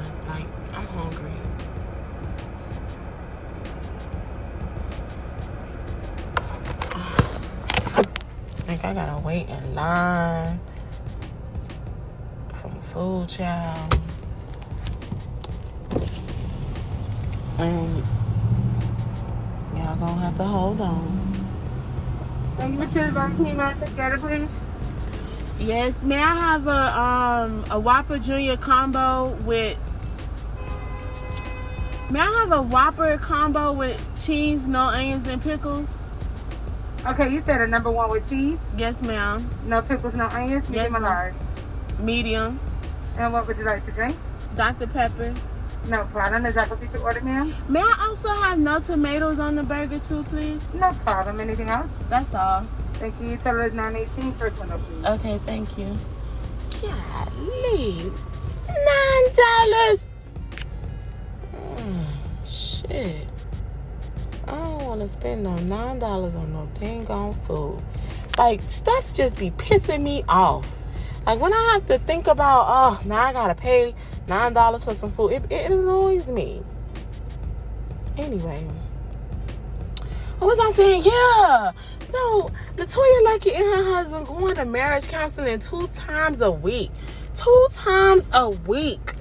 Like, 8.69 8.85
I 8.85 8.93
gotta 8.93 9.19
wait 9.27 9.49
in 9.49 9.75
line 9.75 10.61
from 12.53 12.79
food 12.83 13.27
child. 13.27 13.99
And 17.59 18.03
y'all 19.75 19.97
gonna 19.97 20.21
have 20.21 20.37
to 20.37 20.45
hold 20.45 20.83
on. 20.83 21.47
Thank 22.59 22.79
you 22.79 22.87
for 22.87 22.93
choosing 22.93 23.45
Team 23.45 23.87
together, 23.87 24.19
please. 24.19 24.49
Yes, 25.59 26.03
may 26.03 26.23
I 26.23 26.35
have 26.35 26.67
a 26.67 27.01
um 27.01 27.65
a 27.71 27.81
Whopper 27.81 28.19
Junior 28.19 28.59
combo 28.59 29.31
with 29.47 29.79
May 32.11 32.21
I 32.21 32.25
have 32.25 32.53
a 32.53 32.61
Whopper 32.61 33.17
combo 33.17 33.73
with 33.73 33.99
cheese, 34.23 34.67
no 34.67 34.83
onions 34.89 35.27
and 35.27 35.41
pickles? 35.41 35.89
Okay, 37.07 37.28
you 37.33 37.43
said 37.47 37.61
a 37.61 37.67
number 37.67 37.90
one 37.90 38.11
with 38.11 38.28
cheese, 38.28 38.59
Yes, 38.76 39.00
ma'am. 39.02 39.49
no 39.64 39.81
pickles, 39.83 40.14
no 40.14 40.26
onions, 40.26 40.64
Yes, 40.69 40.90
medium 40.90 40.97
or 40.97 41.00
large. 41.00 41.35
Medium. 42.00 42.61
And 43.17 43.33
what 43.33 43.47
would 43.47 43.57
you 43.57 43.64
like 43.64 43.85
to 43.87 43.93
drink? 43.93 44.17
Dr. 44.57 44.87
Pepper. 44.87 45.35
No 45.88 46.05
problem. 46.07 46.45
Is 46.45 46.55
that 46.57 46.69
what 46.69 46.83
you 46.83 46.99
order, 47.00 47.21
ma'am? 47.21 47.55
May 47.69 47.81
I 47.81 48.07
also 48.09 48.28
have 48.43 48.59
no 48.59 48.81
tomatoes 48.81 49.38
on 49.38 49.55
the 49.55 49.62
burger 49.62 49.99
too, 50.00 50.23
please? 50.25 50.61
No 50.75 50.93
problem. 51.05 51.40
Anything 51.40 51.69
else? 51.71 51.90
That's 52.11 52.35
all. 52.35 52.67
Thank 52.95 53.14
you. 53.23 53.37
Total 53.38 53.62
is 53.62 53.73
918 53.73 54.33
first 54.35 54.59
window, 54.61 54.78
please. 54.78 55.07
Okay, 55.07 55.38
thank 55.47 55.78
you. 55.78 55.97
Golly. 56.83 58.12
Nine 58.69 59.33
dollars. 59.35 60.09
Mm, 61.55 62.05
shit. 62.45 63.28
Want 64.88 65.00
to 65.02 65.09
spend 65.09 65.42
no 65.45 65.54
nine 65.59 65.99
dollars 65.99 66.35
on 66.35 66.52
no 66.54 66.66
dang 66.80 67.11
on 67.11 67.35
food. 67.35 67.78
Like 68.38 68.62
stuff 68.68 69.12
just 69.12 69.37
be 69.38 69.50
pissing 69.50 70.02
me 70.02 70.25
off. 70.30 70.83
Like 71.26 71.40
when 71.40 71.52
I 71.52 71.73
have 71.75 71.87
to 71.88 71.99
think 71.99 72.26
about, 72.26 72.66
oh, 72.68 73.02
now 73.04 73.16
I 73.26 73.33
gotta 73.35 73.54
pay 73.54 73.95
nine 74.28 74.54
dollars 74.54 74.85
for 74.85 74.95
some 74.95 75.11
food. 75.11 75.33
It, 75.33 75.52
it 75.52 75.71
annoys 75.71 76.26
me. 76.28 76.62
Anyway, 78.16 78.66
what 80.38 80.57
was 80.57 80.59
I 80.59 80.73
saying? 80.76 81.02
Yeah. 81.04 81.73
So 82.00 82.50
LeToya 82.76 83.26
Luckett 83.26 83.54
and 83.57 83.66
her 83.76 83.95
husband 83.95 84.26
going 84.26 84.54
to 84.57 84.64
marriage 84.64 85.09
counseling 85.09 85.61
two 85.61 85.87
times 85.88 86.40
a 86.40 86.50
week. 86.50 86.90
two 87.35 87.66
times 87.73 88.28
a 88.33 88.50
week. 88.50 89.12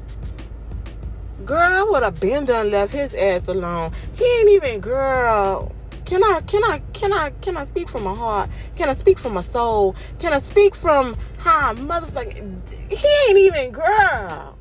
Girl, 1.48 1.60
I 1.60 1.82
would 1.82 2.04
have 2.04 2.20
been 2.20 2.44
done 2.44 2.72
left 2.72 2.92
his 2.92 3.14
ass 3.14 3.48
alone. 3.48 3.94
He 4.18 4.26
ain't 4.26 4.50
even 4.50 4.82
girl. 4.82 5.72
Can 6.04 6.22
I 6.22 6.42
can 6.42 6.62
I 6.66 6.82
can 6.92 7.14
I 7.14 7.30
can 7.40 7.56
I 7.56 7.64
speak 7.64 7.88
from 7.88 8.04
my 8.04 8.14
heart? 8.14 8.50
Can 8.76 8.90
I 8.90 8.94
speak 8.94 9.18
from 9.18 9.34
my 9.34 9.40
soul? 9.40 9.96
Can 10.20 10.34
I 10.34 10.40
speak 10.40 10.76
from 10.76 11.16
how 11.38 11.74
motherfucking 11.74 12.92
he 12.92 13.08
ain't 13.30 13.38
even 13.38 13.72
girl. 13.72 14.58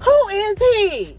Who 0.00 0.28
is 0.28 0.58
he? 0.58 1.16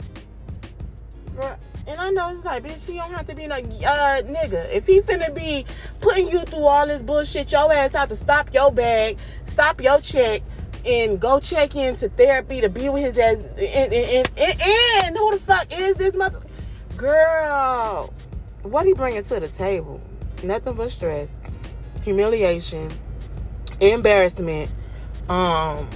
And 1.86 2.00
I 2.00 2.12
know 2.12 2.29
it's 2.29 2.45
like, 2.45 2.63
bitch, 2.63 2.86
he 2.86 2.95
don't 2.95 3.12
have 3.12 3.27
to 3.27 3.36
be 3.36 3.48
no 3.48 3.55
uh 3.55 4.21
nigga. 4.21 4.71
If 4.71 4.88
he 4.88 5.01
finna 5.01 5.36
be 5.36 5.65
putting 6.00 6.29
you 6.29 6.39
through 6.41 6.63
all 6.63 6.88
this 6.88 7.01
bullshit, 7.01 7.51
your 7.51 7.74
ass 7.74 7.95
have 7.95 8.07
to 8.09 8.15
stop 8.15 8.53
your 8.53 8.71
bag, 8.71 9.17
stop 9.45 9.81
your 9.81 10.00
check, 10.00 10.41
and 10.89 11.19
go 11.19 11.39
check 11.39 11.75
into 11.75 12.10
therapy 12.10 12.62
to 12.62 12.69
be 12.69 12.89
with 12.89 13.03
his 13.03 13.17
ass. 13.17 13.38
And, 13.38 13.93
and, 13.93 14.29
and, 14.38 14.62
and 14.63 15.17
who 15.17 15.31
the 15.31 15.39
fuck 15.39 15.67
is 15.77 15.96
this 15.96 16.15
mother? 16.15 16.39
Girl, 16.98 18.13
what 18.63 18.86
he 18.86 18.93
bringing 18.93 19.24
to 19.24 19.39
the 19.39 19.48
table? 19.48 20.01
Nothing 20.43 20.74
but 20.74 20.91
stress, 20.91 21.38
humiliation, 22.03 22.89
embarrassment. 23.79 24.72
Um, 25.29 25.88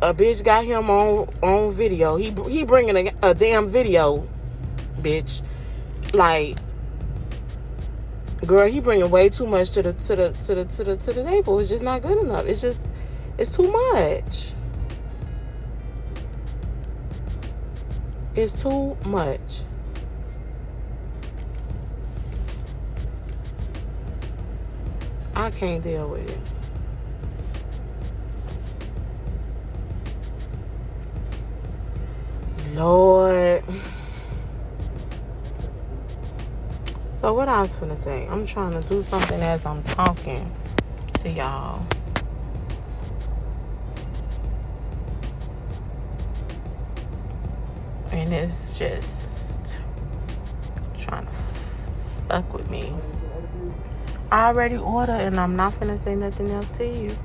a 0.00 0.12
bitch 0.14 0.42
got 0.42 0.64
him 0.64 0.90
on 0.90 1.28
on 1.42 1.70
video. 1.70 2.16
He 2.16 2.34
he 2.48 2.64
bringing 2.64 3.08
a, 3.08 3.30
a 3.30 3.34
damn 3.34 3.68
video, 3.68 4.26
bitch. 5.00 5.42
Like, 6.12 6.56
girl, 8.44 8.68
he 8.68 8.80
bringing 8.80 9.10
way 9.10 9.28
too 9.28 9.46
much 9.46 9.70
to 9.70 9.82
the 9.82 9.92
to 9.92 10.16
the 10.16 10.30
to 10.30 10.54
the 10.54 10.64
to 10.64 10.84
the 10.84 10.96
to 10.96 11.12
the 11.12 11.22
table. 11.22 11.58
It's 11.60 11.68
just 11.68 11.84
not 11.84 12.02
good 12.02 12.18
enough. 12.18 12.46
It's 12.46 12.60
just 12.60 12.86
it's 13.42 13.56
too 13.56 13.72
much. 13.72 14.52
It's 18.36 18.62
too 18.62 18.96
much. 19.04 19.62
I 25.34 25.50
can't 25.50 25.82
deal 25.82 26.08
with 26.08 26.30
it. 26.30 26.38
Lord. 32.76 33.64
So 37.10 37.34
what 37.34 37.48
I 37.48 37.60
was 37.60 37.74
gonna 37.74 37.96
say, 37.96 38.28
I'm 38.28 38.46
trying 38.46 38.80
to 38.80 38.88
do 38.88 39.02
something 39.02 39.40
as 39.40 39.66
I'm 39.66 39.82
talking 39.82 40.48
to 41.14 41.28
y'all. 41.28 41.84
And 48.22 48.32
it's 48.32 48.78
just 48.78 49.82
trying 50.96 51.26
to 51.26 51.32
fuck 52.28 52.54
with 52.54 52.70
me. 52.70 52.94
I 54.30 54.46
already 54.46 54.76
ordered 54.76 55.14
and 55.14 55.40
I'm 55.40 55.56
not 55.56 55.78
gonna 55.80 55.98
say 55.98 56.14
nothing 56.14 56.52
else 56.52 56.68
to 56.78 56.86
you. 56.86 57.16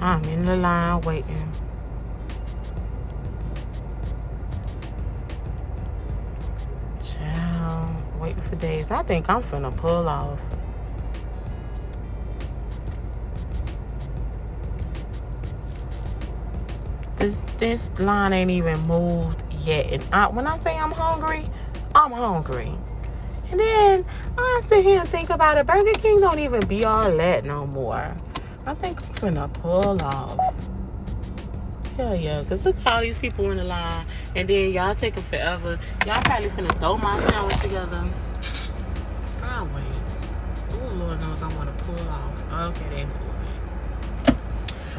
I'm 0.00 0.24
in 0.24 0.46
the 0.46 0.56
line 0.56 1.02
waiting. 1.02 1.52
Child, 7.04 8.18
waiting 8.18 8.42
for 8.42 8.56
days. 8.56 8.90
I 8.90 9.02
think 9.02 9.28
I'm 9.28 9.42
finna 9.42 9.76
pull 9.76 10.08
off. 10.08 10.40
This 17.22 17.40
this 17.60 17.86
line 18.00 18.32
ain't 18.32 18.50
even 18.50 18.80
moved 18.80 19.44
yet, 19.60 19.92
and 19.92 20.04
I, 20.12 20.26
when 20.26 20.44
I 20.48 20.56
say 20.56 20.76
I'm 20.76 20.90
hungry, 20.90 21.46
I'm 21.94 22.10
hungry. 22.10 22.72
And 23.52 23.60
then 23.60 24.04
I 24.36 24.60
sit 24.64 24.84
here 24.84 24.98
and 24.98 25.08
think 25.08 25.30
about 25.30 25.56
it. 25.56 25.64
Burger 25.64 25.92
King 25.92 26.20
don't 26.20 26.40
even 26.40 26.66
be 26.66 26.84
all 26.84 27.16
that 27.16 27.44
no 27.44 27.64
more. 27.64 28.16
I 28.66 28.74
think 28.74 29.00
I'm 29.00 29.14
finna 29.14 29.52
pull 29.52 30.02
off. 30.02 30.36
Hell 31.96 32.16
yeah, 32.16 32.42
cause 32.42 32.64
look 32.64 32.76
how 32.80 33.00
these 33.00 33.18
people 33.18 33.52
in 33.52 33.58
the 33.58 33.64
line, 33.66 34.04
and 34.34 34.48
then 34.48 34.72
y'all 34.72 34.96
taking 34.96 35.22
forever. 35.22 35.78
Y'all 36.04 36.20
probably 36.24 36.48
finna 36.48 36.76
throw 36.80 36.96
my 36.96 37.20
sandwich 37.20 37.60
together. 37.60 38.04
I'll 39.44 39.66
wait. 39.66 39.84
Oh 40.72 40.92
Lord 40.96 41.20
knows 41.20 41.40
I 41.40 41.54
wanna 41.54 41.72
pull 41.86 42.00
off. 42.08 42.52
Okay, 42.76 42.88
they. 42.88 43.31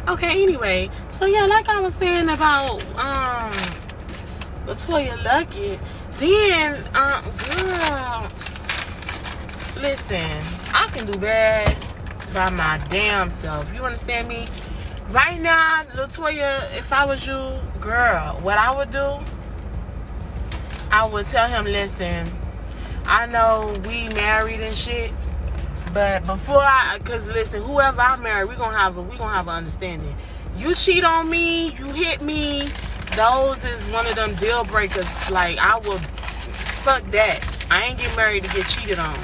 Okay, 0.06 0.44
anyway, 0.44 0.90
so 1.08 1.26
yeah, 1.26 1.46
like 1.46 1.70
I 1.70 1.80
was 1.80 1.94
saying 1.96 2.28
about 2.28 2.84
um 2.98 3.54
LeToya 4.68 5.16
Luckett, 5.20 5.80
then 6.18 6.76
um 6.94 7.24
girl, 7.40 8.30
listen, 9.82 10.42
I 10.74 10.90
can 10.92 11.10
do 11.10 11.18
bad 11.18 11.74
by 12.34 12.50
my 12.50 12.82
damn 12.90 13.30
self. 13.30 13.74
You 13.74 13.84
understand 13.84 14.28
me? 14.28 14.46
Right 15.10 15.40
now, 15.40 15.84
LeToya, 15.94 16.78
if 16.78 16.92
I 16.92 17.06
was 17.06 17.26
you, 17.26 17.54
girl, 17.80 18.40
what 18.42 18.58
I 18.58 18.76
would 18.76 18.92
do, 18.92 19.20
I 20.92 21.06
would 21.06 21.28
tell 21.28 21.48
him, 21.48 21.64
listen, 21.64 22.30
I 23.06 23.26
know 23.28 23.74
we 23.88 24.10
married 24.16 24.60
and 24.60 24.76
shit, 24.76 25.14
but 25.94 26.26
before 26.26 26.58
I, 26.62 27.00
cause 27.04 27.26
listen, 27.28 27.62
whoever 27.62 28.02
I 28.02 28.18
marry, 28.18 28.46
we 28.46 28.56
gonna 28.56 28.78
have 28.78 28.98
a, 28.98 29.02
we 29.02 29.18
gonna 29.18 29.34
have 29.34 29.48
an 29.48 29.56
understanding. 29.56 30.16
You 30.58 30.74
cheat 30.76 31.04
on 31.04 31.30
me, 31.30 31.72
you 31.74 31.86
hit 31.92 32.22
me, 32.22 32.68
those 33.16 33.64
is 33.64 33.86
one 33.88 34.08
of 34.08 34.16
them 34.16 34.34
deal 34.36 34.64
breakers. 34.64 35.32
Like 35.32 35.58
I 35.60 35.78
will, 35.78 36.00
fuck 36.00 37.04
that. 37.12 37.40
I 37.70 37.86
ain't 37.86 38.00
get 38.00 38.16
married 38.16 38.44
to 38.44 38.56
get 38.56 38.68
cheated 38.68 39.00
on. 39.00 39.18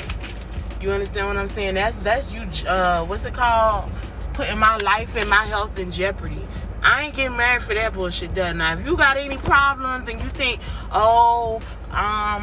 You 0.82 0.91
understand 0.91 1.27
what 1.27 1.38
I'm 1.38 1.47
saying? 1.47 1.75
That's 1.75 1.97
that's 1.97 2.32
you. 2.32 2.41
Uh, 2.67 3.05
what's 3.05 3.25
it 3.25 3.34
called? 3.34 3.91
Putting 4.34 4.60
my 4.60 4.77
life 4.77 5.15
and 5.15 5.29
my 5.29 5.43
health 5.43 5.77
in 5.77 5.91
jeopardy. 5.91 6.41
I 6.82 7.03
ain't 7.03 7.15
getting 7.15 7.36
married 7.36 7.63
for 7.63 7.73
that 7.73 7.93
bullshit 7.93 8.34
done. 8.34 8.60
Now, 8.60 8.73
if 8.73 8.86
you 8.86 8.95
got 8.95 9.17
any 9.17 9.38
problems 9.38 10.08
and 10.08 10.21
you 10.21 10.29
think, 10.29 10.62
oh, 10.93 11.62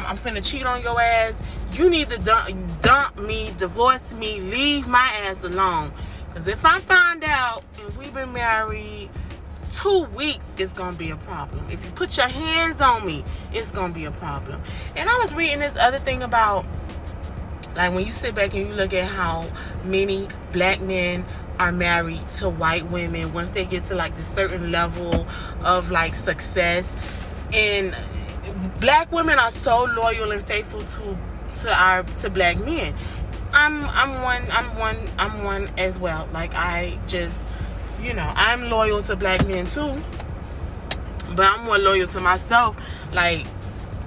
I'm 0.07 0.17
finna 0.17 0.43
cheat 0.43 0.65
on 0.65 0.81
your 0.81 0.99
ass, 0.99 1.33
you 1.73 1.89
need 1.89 2.09
to 2.09 2.17
dump, 2.17 2.81
dump 2.81 3.17
me, 3.17 3.53
divorce 3.57 4.13
me, 4.13 4.39
leave 4.39 4.87
my 4.87 5.11
ass 5.25 5.43
alone. 5.43 5.91
Cause 6.33 6.47
if 6.47 6.65
I 6.65 6.79
find 6.79 7.23
out 7.25 7.63
and 7.81 7.97
we've 7.97 8.13
been 8.13 8.31
married 8.31 9.09
two 9.71 10.05
weeks, 10.15 10.45
it's 10.57 10.71
gonna 10.71 10.95
be 10.95 11.09
a 11.09 11.17
problem. 11.17 11.67
If 11.69 11.83
you 11.83 11.91
put 11.91 12.15
your 12.15 12.27
hands 12.27 12.79
on 12.79 13.05
me, 13.05 13.25
it's 13.53 13.69
gonna 13.69 13.93
be 13.93 14.05
a 14.05 14.11
problem. 14.11 14.61
And 14.95 15.09
I 15.09 15.17
was 15.17 15.33
reading 15.33 15.59
this 15.59 15.75
other 15.75 15.99
thing 15.99 16.23
about 16.23 16.65
like 17.75 17.93
when 17.93 18.05
you 18.07 18.13
sit 18.13 18.33
back 18.33 18.55
and 18.55 18.67
you 18.67 18.73
look 18.73 18.93
at 18.93 19.05
how 19.05 19.49
many 19.83 20.27
black 20.51 20.79
men 20.81 21.25
are 21.59 21.71
married 21.71 22.21
to 22.33 22.49
white 22.49 22.89
women 22.89 23.33
once 23.33 23.51
they 23.51 23.65
get 23.65 23.83
to 23.85 23.95
like 23.95 24.15
the 24.15 24.21
certain 24.21 24.71
level 24.71 25.27
of 25.63 25.91
like 25.91 26.15
success 26.15 26.95
and 27.51 27.95
black 28.79 29.11
women 29.11 29.39
are 29.39 29.51
so 29.51 29.85
loyal 29.85 30.31
and 30.31 30.45
faithful 30.45 30.81
to 30.83 31.17
to 31.55 31.73
our 31.73 32.03
to 32.03 32.29
black 32.29 32.57
men 32.59 32.93
i'm 33.53 33.83
i'm 33.85 34.21
one 34.21 34.43
i'm 34.51 34.77
one 34.77 34.97
i'm 35.17 35.43
one 35.43 35.71
as 35.77 35.99
well 35.99 36.27
like 36.33 36.53
i 36.53 36.97
just 37.07 37.49
you 38.01 38.13
know 38.13 38.31
i'm 38.35 38.69
loyal 38.69 39.01
to 39.01 39.15
black 39.15 39.45
men 39.47 39.65
too 39.65 39.95
but 41.35 41.45
i'm 41.45 41.65
more 41.65 41.77
loyal 41.77 42.07
to 42.07 42.19
myself 42.19 42.75
like 43.13 43.45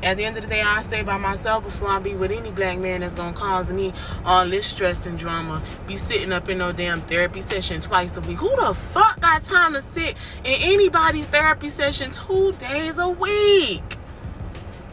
at 0.02 0.16
the 0.16 0.24
end 0.24 0.36
of 0.36 0.42
the 0.42 0.48
day, 0.48 0.62
I 0.62 0.80
stay 0.82 1.02
by 1.02 1.18
myself 1.18 1.64
before 1.64 1.88
I 1.88 1.98
be 1.98 2.14
with 2.14 2.30
any 2.30 2.50
black 2.50 2.78
man 2.78 3.00
that's 3.00 3.14
gonna 3.14 3.34
cause 3.34 3.70
me 3.70 3.92
all 4.24 4.48
this 4.48 4.66
stress 4.66 5.04
and 5.04 5.18
drama. 5.18 5.62
Be 5.86 5.96
sitting 5.96 6.32
up 6.32 6.48
in 6.48 6.58
no 6.58 6.72
damn 6.72 7.02
therapy 7.02 7.42
session 7.42 7.82
twice 7.82 8.16
a 8.16 8.22
week. 8.22 8.38
Who 8.38 8.48
the 8.56 8.72
fuck 8.72 9.20
got 9.20 9.44
time 9.44 9.74
to 9.74 9.82
sit 9.82 10.16
in 10.44 10.62
anybody's 10.62 11.26
therapy 11.26 11.68
session 11.68 12.12
two 12.12 12.52
days 12.52 12.98
a 12.98 13.08
week? 13.08 13.98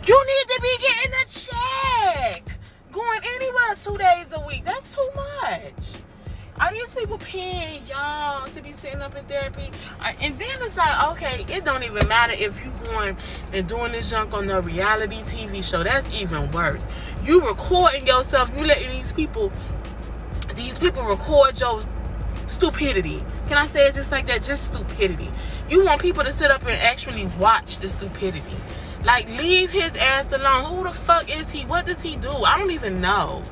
You 0.07 0.25
need 0.25 0.55
to 0.55 0.61
be 0.61 0.77
getting 0.79 1.11
a 1.11 1.25
check. 1.25 2.57
Going 2.93 3.19
anywhere 3.35 3.75
two 3.83 3.97
days 3.97 4.31
a 4.31 4.39
week. 4.47 4.63
That's 4.63 4.95
too 4.95 5.09
much. 5.13 6.01
Are 6.61 6.71
these 6.71 6.95
people 6.95 7.17
paying 7.17 7.81
y'all 7.89 8.47
to 8.47 8.61
be 8.61 8.71
sitting 8.71 9.01
up 9.01 9.17
in 9.17 9.25
therapy? 9.25 9.69
And 10.21 10.39
then 10.39 10.47
it's 10.61 10.77
like, 10.77 11.11
okay, 11.11 11.45
it 11.53 11.65
don't 11.65 11.83
even 11.83 12.07
matter 12.07 12.31
if 12.33 12.63
you 12.63 12.71
going 12.85 13.17
and 13.51 13.67
doing 13.67 13.91
this 13.91 14.09
junk 14.09 14.33
on 14.33 14.47
the 14.47 14.61
reality 14.61 15.21
TV 15.23 15.61
show. 15.61 15.83
That's 15.83 16.09
even 16.15 16.51
worse. 16.51 16.87
You 17.25 17.45
recording 17.45 18.07
yourself. 18.07 18.49
You 18.57 18.63
letting 18.63 18.89
these 18.89 19.11
people, 19.11 19.51
these 20.55 20.79
people 20.79 21.03
record 21.03 21.59
your 21.59 21.83
stupidity. 22.47 23.25
Can 23.49 23.57
I 23.57 23.67
say 23.67 23.87
it 23.87 23.93
just 23.93 24.13
like 24.13 24.25
that? 24.27 24.41
Just 24.41 24.73
stupidity. 24.73 25.29
You 25.69 25.83
want 25.83 26.01
people 26.01 26.23
to 26.23 26.31
sit 26.31 26.49
up 26.49 26.61
and 26.61 26.71
actually 26.81 27.25
watch 27.37 27.79
the 27.79 27.89
stupidity. 27.89 28.55
Like, 29.03 29.27
leave 29.37 29.71
his 29.71 29.95
ass 29.95 30.31
alone. 30.33 30.75
Who 30.75 30.83
the 30.83 30.91
fuck 30.91 31.29
is 31.29 31.51
he? 31.51 31.63
What 31.65 31.85
does 31.85 32.01
he 32.01 32.15
do? 32.17 32.29
I 32.31 32.57
don't 32.57 32.71
even 32.71 32.99
know. 33.01 33.43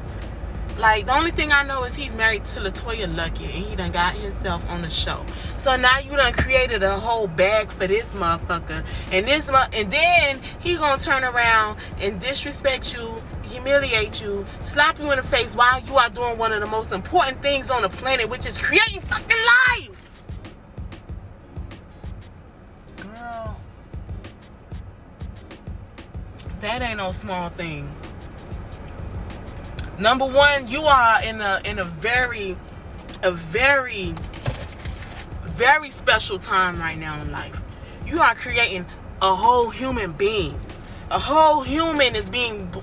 Like 0.78 1.06
the 1.06 1.16
only 1.16 1.32
thing 1.32 1.54
I 1.54 1.64
know 1.64 1.84
is 1.86 1.96
he's 1.96 2.14
married 2.16 2.44
to 2.46 2.60
LeToya 2.60 3.08
Luckett 3.16 3.56
and 3.56 3.66
he 3.66 3.76
done 3.78 3.92
got 3.94 4.14
himself 4.14 4.70
on 4.70 4.82
the 4.82 4.90
show. 4.90 5.26
So 5.58 5.78
now 5.78 6.00
you 6.00 6.12
done 6.18 6.34
created 6.34 6.84
a 6.84 7.00
whole 7.00 7.28
bag 7.28 7.70
for 7.70 7.88
this 7.88 8.14
motherfucker. 8.14 8.84
And 9.10 9.26
this 9.26 9.50
mo- 9.50 9.68
and 9.72 9.90
then 9.90 10.42
he 10.60 10.76
gonna 10.76 11.02
turn 11.02 11.24
around 11.24 11.78
and 12.02 12.20
disrespect 12.20 12.94
you, 12.94 13.16
humiliate 13.44 14.22
you, 14.22 14.46
slap 14.64 15.00
you 15.00 15.10
in 15.12 15.18
the 15.18 15.24
face 15.24 15.56
while 15.56 15.80
you 15.82 15.96
are 15.96 16.10
doing 16.10 16.38
one 16.38 16.52
of 16.52 16.60
the 16.60 16.68
most 16.68 16.92
important 16.92 17.42
things 17.42 17.72
on 17.72 17.82
the 17.82 17.90
planet, 17.90 18.28
which 18.30 18.46
is 18.46 18.58
creating 18.58 19.00
fucking 19.00 19.38
life. 19.78 20.05
That 26.62 26.82
ain't 26.82 26.98
no 26.98 27.12
small 27.12 27.50
thing. 27.50 27.92
Number 30.00 30.26
one, 30.26 30.68
you 30.68 30.84
are 30.84 31.24
in 31.24 31.42
a 31.42 31.62
in 31.64 31.80
a 31.80 31.84
very, 31.84 32.58
a 33.24 33.32
very, 33.32 34.16
very 35.44 35.90
special 35.90 36.38
time 36.38 36.80
right 36.80 36.98
now 36.98 37.22
in 37.22 37.32
life. 37.32 37.62
You 38.06 38.20
are 38.20 38.36
creating 38.36 38.86
a 39.22 39.36
whole 39.36 39.70
human 39.70 40.12
being. 40.14 40.60
A 41.12 41.20
whole 41.20 41.62
human 41.62 42.16
is 42.16 42.30
being 42.30 42.74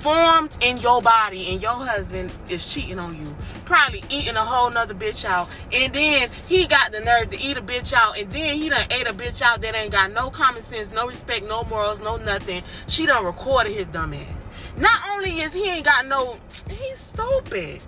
formed 0.00 0.56
in 0.62 0.78
your 0.78 1.02
body, 1.02 1.50
and 1.50 1.60
your 1.60 1.74
husband 1.74 2.32
is 2.48 2.66
cheating 2.72 2.98
on 2.98 3.14
you. 3.18 3.34
Probably 3.66 4.02
eating 4.08 4.36
a 4.36 4.44
whole 4.44 4.70
nother 4.70 4.94
bitch 4.94 5.24
out. 5.24 5.48
And 5.72 5.92
then 5.92 6.30
he 6.48 6.66
got 6.66 6.90
the 6.90 7.00
nerve 7.00 7.30
to 7.30 7.40
eat 7.40 7.56
a 7.56 7.62
bitch 7.62 7.92
out, 7.92 8.18
and 8.18 8.30
then 8.32 8.56
he 8.56 8.68
done 8.68 8.86
ate 8.90 9.06
a 9.06 9.12
bitch 9.12 9.42
out 9.42 9.60
that 9.60 9.74
ain't 9.74 9.92
got 9.92 10.12
no 10.12 10.30
common 10.30 10.62
sense, 10.62 10.90
no 10.92 11.06
respect, 11.06 11.46
no 11.46 11.64
morals, 11.64 12.00
no 12.00 12.16
nothing. 12.16 12.62
She 12.86 13.06
done 13.06 13.24
recorded 13.24 13.72
his 13.72 13.86
dumb 13.86 14.14
ass. 14.14 14.48
Not 14.76 14.98
only 15.10 15.40
is 15.40 15.52
he 15.52 15.68
ain't 15.68 15.84
got 15.84 16.06
no, 16.06 16.38
he's 16.68 16.98
stupid. 16.98 17.82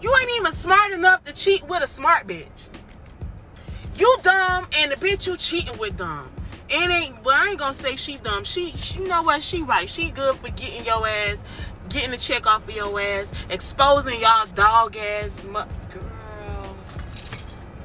You 0.00 0.14
ain't 0.14 0.30
even 0.36 0.52
smart 0.52 0.92
enough 0.92 1.24
to 1.24 1.32
cheat 1.32 1.66
with 1.66 1.82
a 1.82 1.86
smart 1.86 2.26
bitch. 2.26 2.68
You 3.96 4.16
dumb 4.22 4.66
and 4.76 4.92
the 4.92 4.96
bitch 4.96 5.26
you 5.26 5.36
cheating 5.36 5.76
with 5.78 5.96
dumb. 5.96 6.30
It 6.70 6.90
ain't. 6.90 7.24
Well, 7.24 7.34
I 7.38 7.48
ain't 7.50 7.58
gonna 7.58 7.74
say 7.74 7.96
she 7.96 8.18
dumb. 8.18 8.44
She, 8.44 8.72
she, 8.76 9.00
you 9.00 9.08
know 9.08 9.22
what? 9.22 9.42
She 9.42 9.62
right. 9.62 9.88
She 9.88 10.10
good 10.10 10.36
for 10.36 10.50
getting 10.50 10.84
your 10.84 11.06
ass, 11.06 11.38
getting 11.88 12.10
the 12.10 12.18
check 12.18 12.46
off 12.46 12.68
of 12.68 12.74
your 12.74 13.00
ass, 13.00 13.32
exposing 13.48 14.20
y'all 14.20 14.46
dog 14.54 14.96
ass. 14.96 15.44
Mu- 15.44 15.52
Girl, 15.92 16.76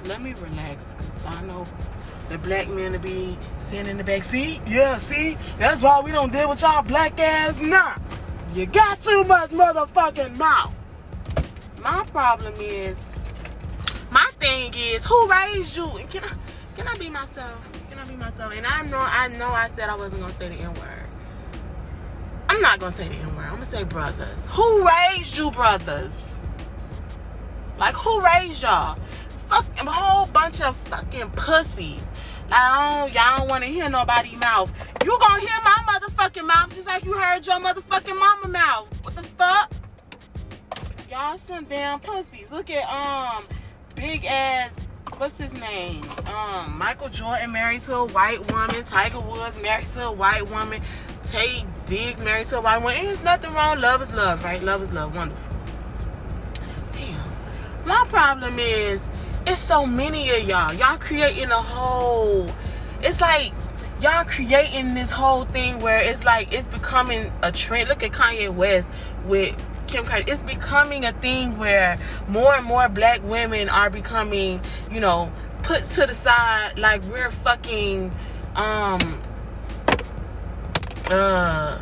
let 0.05 0.21
me 0.21 0.33
relax, 0.33 0.95
cause 0.95 1.25
I 1.25 1.41
know 1.43 1.65
the 2.29 2.37
black 2.37 2.67
men 2.67 2.91
to 2.91 2.99
be 2.99 3.37
sitting 3.59 3.87
in 3.87 3.97
the 3.97 4.03
back 4.03 4.23
seat. 4.23 4.59
Yeah, 4.67 4.97
see, 4.97 5.37
that's 5.57 5.81
why 5.81 6.01
we 6.01 6.11
don't 6.11 6.31
deal 6.31 6.49
with 6.49 6.61
y'all 6.61 6.81
black 6.83 7.17
ass. 7.19 7.61
Nah, 7.61 7.95
you 8.53 8.65
got 8.65 8.99
too 9.01 9.23
much 9.23 9.51
motherfucking 9.51 10.35
mouth. 10.37 10.73
My 11.81 12.03
problem 12.11 12.53
is, 12.59 12.97
my 14.11 14.29
thing 14.39 14.73
is, 14.75 15.05
who 15.05 15.27
raised 15.29 15.77
you? 15.77 15.85
And 15.97 16.09
can 16.09 16.23
I, 16.25 16.31
can 16.75 16.87
I 16.87 16.95
be 16.95 17.09
myself? 17.09 17.72
Myself? 18.17 18.53
And 18.53 18.65
I 18.65 18.83
know, 18.83 18.99
I 18.99 19.27
know, 19.29 19.47
I 19.47 19.69
said 19.75 19.89
I 19.89 19.95
wasn't 19.95 20.21
gonna 20.21 20.33
say 20.33 20.49
the 20.49 20.55
N 20.55 20.73
word. 20.75 21.03
I'm 22.49 22.61
not 22.61 22.79
gonna 22.79 22.91
say 22.91 23.07
the 23.07 23.15
N 23.15 23.35
word. 23.35 23.45
I'm 23.45 23.53
gonna 23.53 23.65
say 23.65 23.83
brothers. 23.83 24.47
Who 24.49 24.87
raised 24.87 25.37
you, 25.37 25.51
brothers? 25.51 26.37
Like 27.77 27.95
who 27.95 28.21
raised 28.21 28.63
y'all? 28.63 28.97
Fucking 29.49 29.87
whole 29.87 30.27
bunch 30.27 30.61
of 30.61 30.75
fucking 30.77 31.31
pussies. 31.31 32.01
Oh, 32.51 33.09
y'all 33.13 33.37
don't 33.39 33.49
want 33.49 33.63
to 33.63 33.69
hear 33.69 33.89
nobody 33.89 34.35
mouth. 34.35 34.71
You 35.03 35.17
gonna 35.19 35.39
hear 35.39 35.59
my 35.63 35.77
motherfucking 35.87 36.45
mouth 36.45 36.73
just 36.73 36.87
like 36.87 37.03
you 37.05 37.13
heard 37.13 37.45
your 37.45 37.59
motherfucking 37.59 38.17
mama 38.17 38.47
mouth. 38.47 38.93
What 39.03 39.15
the 39.15 39.23
fuck? 39.23 39.71
Y'all 41.09 41.37
some 41.37 41.65
damn 41.65 41.99
pussies. 41.99 42.49
Look 42.51 42.69
at 42.69 42.87
um 42.89 43.43
big 43.95 44.25
ass 44.25 44.71
what's 45.17 45.37
his 45.37 45.53
name? 45.53 46.03
Um 46.27 46.77
Michael 46.77 47.09
Jordan 47.09 47.51
married 47.51 47.81
to 47.81 47.95
a 47.95 48.05
white 48.05 48.51
woman. 48.51 48.83
Tiger 48.83 49.19
Woods 49.19 49.59
married 49.61 49.87
to 49.87 50.07
a 50.07 50.11
white 50.11 50.49
woman. 50.49 50.81
Taye 51.23 51.65
Diggs 51.87 52.19
married 52.19 52.47
to 52.47 52.57
a 52.57 52.61
white 52.61 52.77
woman. 52.79 53.05
There's 53.05 53.23
nothing 53.23 53.53
wrong. 53.53 53.79
Love 53.79 54.01
is 54.01 54.11
love, 54.11 54.43
right? 54.43 54.61
Love 54.61 54.81
is 54.81 54.91
love. 54.91 55.15
Wonderful. 55.15 55.55
Damn. 56.93 57.85
My 57.85 58.05
problem 58.09 58.59
is 58.59 59.09
it's 59.45 59.59
so 59.59 59.85
many 59.85 60.29
of 60.29 60.47
y'all. 60.49 60.73
Y'all 60.73 60.97
creating 60.97 61.51
a 61.51 61.61
whole 61.61 62.49
it's 63.01 63.19
like 63.19 63.51
y'all 64.01 64.23
creating 64.25 64.93
this 64.93 65.11
whole 65.11 65.45
thing 65.45 65.79
where 65.81 65.99
it's 65.99 66.23
like 66.23 66.53
it's 66.53 66.67
becoming 66.67 67.31
a 67.41 67.51
trend. 67.51 67.89
Look 67.89 68.03
at 68.03 68.11
Kanye 68.11 68.53
West 68.53 68.89
with 69.25 69.55
Kim 69.93 70.05
Kardashian. 70.05 70.29
It's 70.29 70.41
becoming 70.41 71.05
a 71.05 71.13
thing 71.13 71.59
where 71.59 71.99
more 72.27 72.55
and 72.55 72.65
more 72.65 72.89
black 72.89 73.21
women 73.23 73.69
are 73.69 73.91
becoming, 73.91 74.59
you 74.91 74.99
know, 74.99 75.31
put 75.61 75.83
to 75.83 76.07
the 76.07 76.15
side 76.15 76.79
like 76.79 77.03
we're 77.03 77.29
fucking 77.29 78.11
um 78.55 79.21
uh 81.11 81.79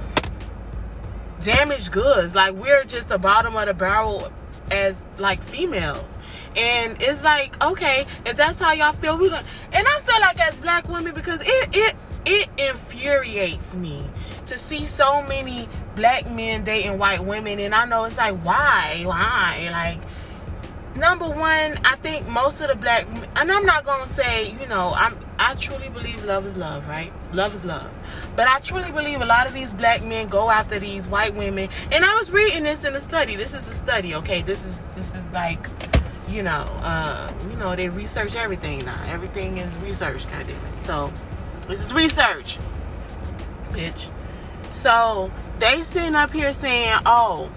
damaged 1.41 1.93
goods. 1.93 2.36
Like 2.36 2.54
we're 2.54 2.84
just 2.84 3.08
the 3.08 3.17
bottom 3.17 3.56
of 3.56 3.67
the 3.67 3.74
barrel 3.74 4.30
as 4.71 5.00
like 5.17 5.41
females. 5.41 6.17
And 6.58 7.02
it's 7.02 7.24
like, 7.24 7.63
okay, 7.63 8.06
if 8.26 8.36
that's 8.36 8.60
how 8.60 8.74
y'all 8.74 8.91
feel, 8.91 9.17
we're 9.17 9.30
gonna 9.30 9.45
and 9.71 9.88
I 9.88 10.00
feel 10.02 10.19
like 10.19 10.38
as 10.38 10.60
black 10.60 10.89
women 10.89 11.13
because 11.13 11.39
it 11.45 11.69
it 11.71 11.95
it 12.26 12.50
infuriates 12.58 13.74
me 13.74 14.04
to 14.52 14.58
see 14.58 14.86
so 14.86 15.22
many 15.24 15.70
black 15.96 16.30
men 16.30 16.66
dating 16.66 16.98
white 16.98 17.24
women 17.24 17.58
and 17.60 17.74
I 17.74 17.86
know 17.86 18.04
it's 18.04 18.18
like 18.18 18.36
why? 18.44 19.04
Why? 19.06 19.70
Like 19.72 20.98
number 20.98 21.30
one, 21.30 21.80
I 21.86 21.96
think 22.02 22.28
most 22.28 22.60
of 22.60 22.68
the 22.68 22.76
black 22.76 23.08
and 23.08 23.50
I'm 23.50 23.66
not 23.66 23.86
gonna 23.86 24.06
say, 24.06 24.52
you 24.52 24.68
know, 24.68 24.94
I'm 24.94 25.18
I 25.40 25.56
truly 25.56 25.88
believe 25.88 26.24
love 26.26 26.46
is 26.46 26.58
love, 26.58 26.86
right? 26.90 27.14
Love 27.34 27.56
is 27.56 27.64
love. 27.64 27.90
But 28.36 28.50
I 28.50 28.60
truly 28.60 28.92
believe 28.92 29.22
a 29.22 29.26
lot 29.26 29.48
of 29.48 29.54
these 29.54 29.72
black 29.72 30.04
men 30.04 30.28
go 30.28 30.50
after 30.50 30.80
these 30.80 31.08
white 31.08 31.34
women. 31.34 31.70
And 31.90 32.04
I 32.04 32.16
was 32.16 32.30
reading 32.30 32.64
this 32.64 32.84
in 32.84 32.94
a 32.94 33.02
study. 33.02 33.38
This 33.38 33.54
is 33.54 33.68
a 33.70 33.76
study, 33.76 34.16
okay? 34.16 34.42
This 34.42 34.66
is 34.66 34.86
this 34.96 35.08
is 35.16 35.32
like 35.32 35.66
you 36.30 36.44
know, 36.44 36.68
uh, 36.84 37.32
you 37.50 37.56
know, 37.58 37.76
they 37.76 37.88
research 37.88 38.36
everything 38.36 38.80
now. 38.80 39.02
Everything 39.08 39.58
is 39.58 39.76
research, 39.78 40.26
goddamn 40.26 40.50
it. 40.50 40.80
So 40.80 41.12
this 41.70 41.80
is 41.80 41.94
research, 41.94 42.58
bitch. 43.72 44.10
So 44.82 45.30
they 45.60 45.84
sitting 45.84 46.15
up 46.15 46.34
here 46.34 46.52
saying, 46.52 47.02
"Oh, 47.06 47.50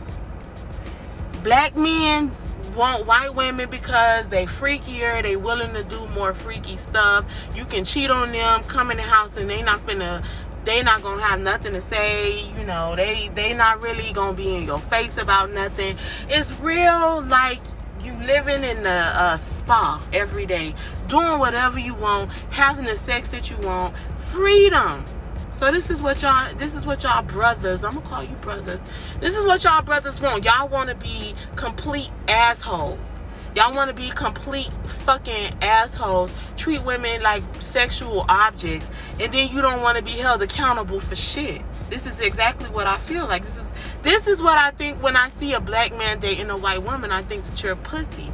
black 1.43 1.75
men 1.75 2.37
want 2.77 3.07
white 3.07 3.35
women 3.35 3.71
because 3.71 4.29
they 4.29 4.45
freakier. 4.45 5.23
They 5.23 5.35
willing 5.35 5.73
to 5.73 5.85
do 5.85 6.07
more 6.09 6.35
freaky 6.35 6.77
stuff. 6.77 7.25
You 7.55 7.65
can 7.65 7.85
cheat 7.85 8.11
on 8.11 8.33
them, 8.33 8.63
come 8.65 8.91
in 8.91 8.99
the 8.99 9.05
house, 9.05 9.37
and 9.37 9.49
they 9.49 9.63
not 9.63 9.87
finna." 9.87 10.23
They 10.67 10.83
not 10.83 11.03
gonna 11.03 11.21
have 11.21 11.41
nothing 11.41 11.75
to 11.75 11.81
say, 11.83 12.41
you 12.41 12.65
know. 12.65 12.97
They 12.97 13.31
they 13.35 13.53
not 13.53 13.83
really 13.83 14.13
gonna 14.15 14.33
be 14.33 14.57
in 14.57 14.65
your 14.65 14.79
face 14.79 15.19
about 15.19 15.51
nothing. 15.51 15.99
It's 16.31 16.53
real 16.59 17.23
like 17.23 17.61
you 18.03 18.15
living 18.25 18.65
in 18.65 18.87
a, 18.87 19.33
a 19.35 19.39
spa 19.39 20.03
every 20.15 20.47
day, 20.47 20.75
doing 21.07 21.39
whatever 21.39 21.79
you 21.79 21.93
want, 21.93 22.31
having 22.49 22.87
the 22.87 22.97
sex 22.97 23.29
that 23.29 23.51
you 23.51 23.59
want, 23.59 23.95
freedom. 24.21 25.05
So 25.55 25.71
this 25.71 25.89
is 25.89 26.03
what 26.03 26.21
y'all 26.21 26.53
this 26.57 26.75
is 26.75 26.85
what 26.85 27.05
y'all 27.05 27.23
brothers, 27.23 27.85
I'm 27.85 27.95
gonna 27.95 28.07
call 28.07 28.25
you 28.25 28.35
brothers. 28.37 28.81
This 29.21 29.37
is 29.37 29.45
what 29.45 29.63
y'all 29.63 29.83
brothers 29.83 30.21
want. 30.21 30.45
Y'all 30.45 30.69
wanna 30.69 30.97
be 30.97 31.35
complete 31.55 32.11
assholes. 32.27 33.23
Y'all 33.55 33.73
wanna 33.73 33.93
be 33.93 34.11
complete 34.11 34.69
fucking 35.05 35.55
assholes. 35.63 36.35
Treat 36.57 36.83
women 36.83 37.23
like 37.23 37.43
sexual 37.61 38.27
objects. 38.29 38.91
And 39.21 39.33
then 39.33 39.49
you 39.49 39.63
don't 39.63 39.81
wanna 39.81 40.03
be 40.03 40.11
held 40.11 40.43
accountable 40.43 40.99
for 40.99 41.15
shit. 41.15 41.63
This 41.89 42.05
is 42.05 42.21
exactly 42.21 42.69
what 42.71 42.89
I 42.89 42.99
feel 42.99 43.27
like. 43.27 43.43
This 43.43 43.57
is 43.57 43.71
this 44.03 44.27
is 44.27 44.43
what 44.43 44.59
I 44.59 44.73
think 44.73 45.01
when 45.03 45.17
I 45.17 45.29
see 45.29 45.53
a 45.53 45.61
black 45.61 45.97
man 45.97 46.19
dating 46.19 46.51
a 46.51 46.57
white 46.57 46.83
woman. 46.83 47.13
I 47.13 47.23
think 47.23 47.49
that 47.49 47.63
you're 47.63 47.73
a 47.73 47.77
pussy. 47.77 48.34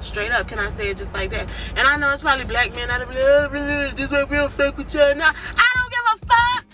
Straight 0.00 0.30
up, 0.30 0.46
can 0.46 0.58
I 0.58 0.68
say 0.70 0.90
it 0.90 0.96
just 0.96 1.12
like 1.12 1.30
that? 1.30 1.48
And 1.76 1.86
I 1.86 1.96
know 1.96 2.12
it's 2.12 2.22
probably 2.22 2.44
black 2.44 2.74
men 2.74 2.90
out 2.90 3.02
of 3.02 3.10
uh, 3.10 3.94
this 3.94 4.10
way 4.10 4.24
don't 4.24 4.52
fuck 4.52 4.76
with 4.76 4.94
y'all 4.94 5.14
now. 5.14 5.32
I 5.56 5.72
don't 5.74 5.90
give 5.90 6.00
a 6.14 6.26
fuck. 6.26 6.64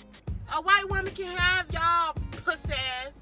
A 0.57 0.63
white 0.63 0.89
woman 0.91 1.13
can 1.15 1.37
have 1.37 1.73
y'all 1.73 2.15
pussy 2.45 2.73
ass. 2.73 3.13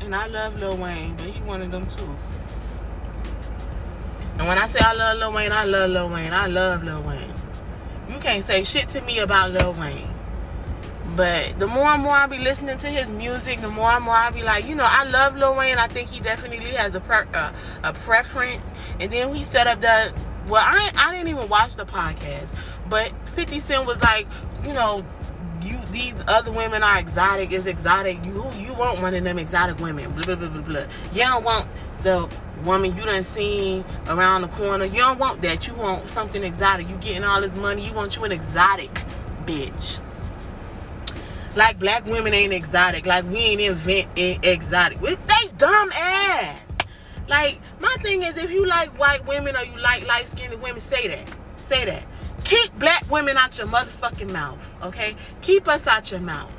And 0.00 0.14
I 0.14 0.26
love 0.28 0.58
Lil 0.60 0.76
Wayne, 0.76 1.16
but 1.16 1.26
he 1.26 1.40
of 1.60 1.70
them 1.70 1.86
too. 1.86 2.16
And 4.38 4.46
when 4.46 4.56
I 4.56 4.68
say 4.68 4.78
I 4.78 4.92
love 4.92 5.18
Lil 5.18 5.32
Wayne, 5.32 5.52
I 5.52 5.64
love 5.64 5.90
Lil 5.90 6.08
Wayne. 6.08 6.32
I 6.32 6.46
love 6.46 6.84
Lil 6.84 7.02
Wayne. 7.02 7.34
You 8.08 8.18
can't 8.18 8.44
say 8.44 8.62
shit 8.62 8.88
to 8.90 9.00
me 9.00 9.18
about 9.18 9.50
Lil 9.50 9.72
Wayne. 9.74 10.17
But 11.18 11.58
the 11.58 11.66
more 11.66 11.88
and 11.88 12.04
more 12.04 12.12
I 12.12 12.28
be 12.28 12.38
listening 12.38 12.78
to 12.78 12.86
his 12.86 13.10
music, 13.10 13.60
the 13.60 13.68
more 13.68 13.90
and 13.90 14.04
more 14.04 14.14
I 14.14 14.30
be 14.30 14.44
like, 14.44 14.68
you 14.68 14.76
know, 14.76 14.86
I 14.86 15.02
love 15.02 15.34
Lil 15.34 15.56
Wayne. 15.56 15.76
I 15.76 15.88
think 15.88 16.08
he 16.08 16.20
definitely 16.20 16.70
has 16.70 16.94
a 16.94 17.02
uh, 17.02 17.52
a 17.82 17.92
preference. 17.92 18.64
And 19.00 19.12
then 19.12 19.34
he 19.34 19.42
set 19.42 19.66
up 19.66 19.80
the 19.80 20.12
well, 20.46 20.62
I 20.64 20.92
I 20.96 21.10
didn't 21.10 21.26
even 21.26 21.48
watch 21.48 21.74
the 21.74 21.86
podcast, 21.86 22.54
But 22.88 23.10
50 23.30 23.58
Cent 23.58 23.84
was 23.84 24.00
like, 24.00 24.28
you 24.62 24.72
know, 24.72 25.04
you 25.60 25.80
these 25.90 26.14
other 26.28 26.52
women 26.52 26.84
are 26.84 27.00
exotic, 27.00 27.50
is 27.50 27.66
exotic. 27.66 28.24
You 28.24 28.48
you 28.56 28.72
want 28.74 29.02
one 29.02 29.12
of 29.12 29.24
them 29.24 29.40
exotic 29.40 29.80
women. 29.80 30.12
Blah 30.12 30.22
blah 30.22 30.36
blah 30.36 30.48
blah 30.48 30.62
blah. 30.62 30.86
You 31.12 31.22
don't 31.22 31.42
want 31.42 31.66
the 32.04 32.28
woman 32.64 32.96
you 32.96 33.04
done 33.04 33.24
seen 33.24 33.84
around 34.06 34.42
the 34.42 34.48
corner. 34.48 34.84
You 34.84 34.98
don't 34.98 35.18
want 35.18 35.42
that. 35.42 35.66
You 35.66 35.74
want 35.74 36.08
something 36.08 36.44
exotic. 36.44 36.88
You 36.88 36.94
getting 36.98 37.24
all 37.24 37.40
this 37.40 37.56
money. 37.56 37.84
You 37.84 37.92
want 37.92 38.14
you 38.14 38.22
an 38.22 38.30
exotic 38.30 39.02
bitch. 39.46 40.00
Like 41.56 41.78
black 41.78 42.04
women 42.06 42.34
ain't 42.34 42.52
exotic. 42.52 43.06
Like 43.06 43.24
we 43.24 43.38
ain't 43.38 43.60
invent 43.60 44.08
exotic. 44.16 45.00
With 45.00 45.18
they 45.26 45.48
dumb 45.56 45.90
ass. 45.92 46.60
Like 47.28 47.60
my 47.80 47.94
thing 48.02 48.22
is, 48.22 48.36
if 48.36 48.50
you 48.50 48.66
like 48.66 48.98
white 48.98 49.26
women 49.26 49.56
or 49.56 49.64
you 49.64 49.78
like 49.78 50.06
light 50.06 50.26
skinned 50.26 50.60
women, 50.62 50.80
say 50.80 51.08
that. 51.08 51.28
Say 51.62 51.84
that. 51.84 52.04
Keep 52.44 52.78
black 52.78 53.04
women 53.10 53.36
out 53.36 53.58
your 53.58 53.66
motherfucking 53.66 54.32
mouth, 54.32 54.66
okay? 54.82 55.14
Keep 55.42 55.68
us 55.68 55.86
out 55.86 56.10
your 56.10 56.20
mouth. 56.20 56.52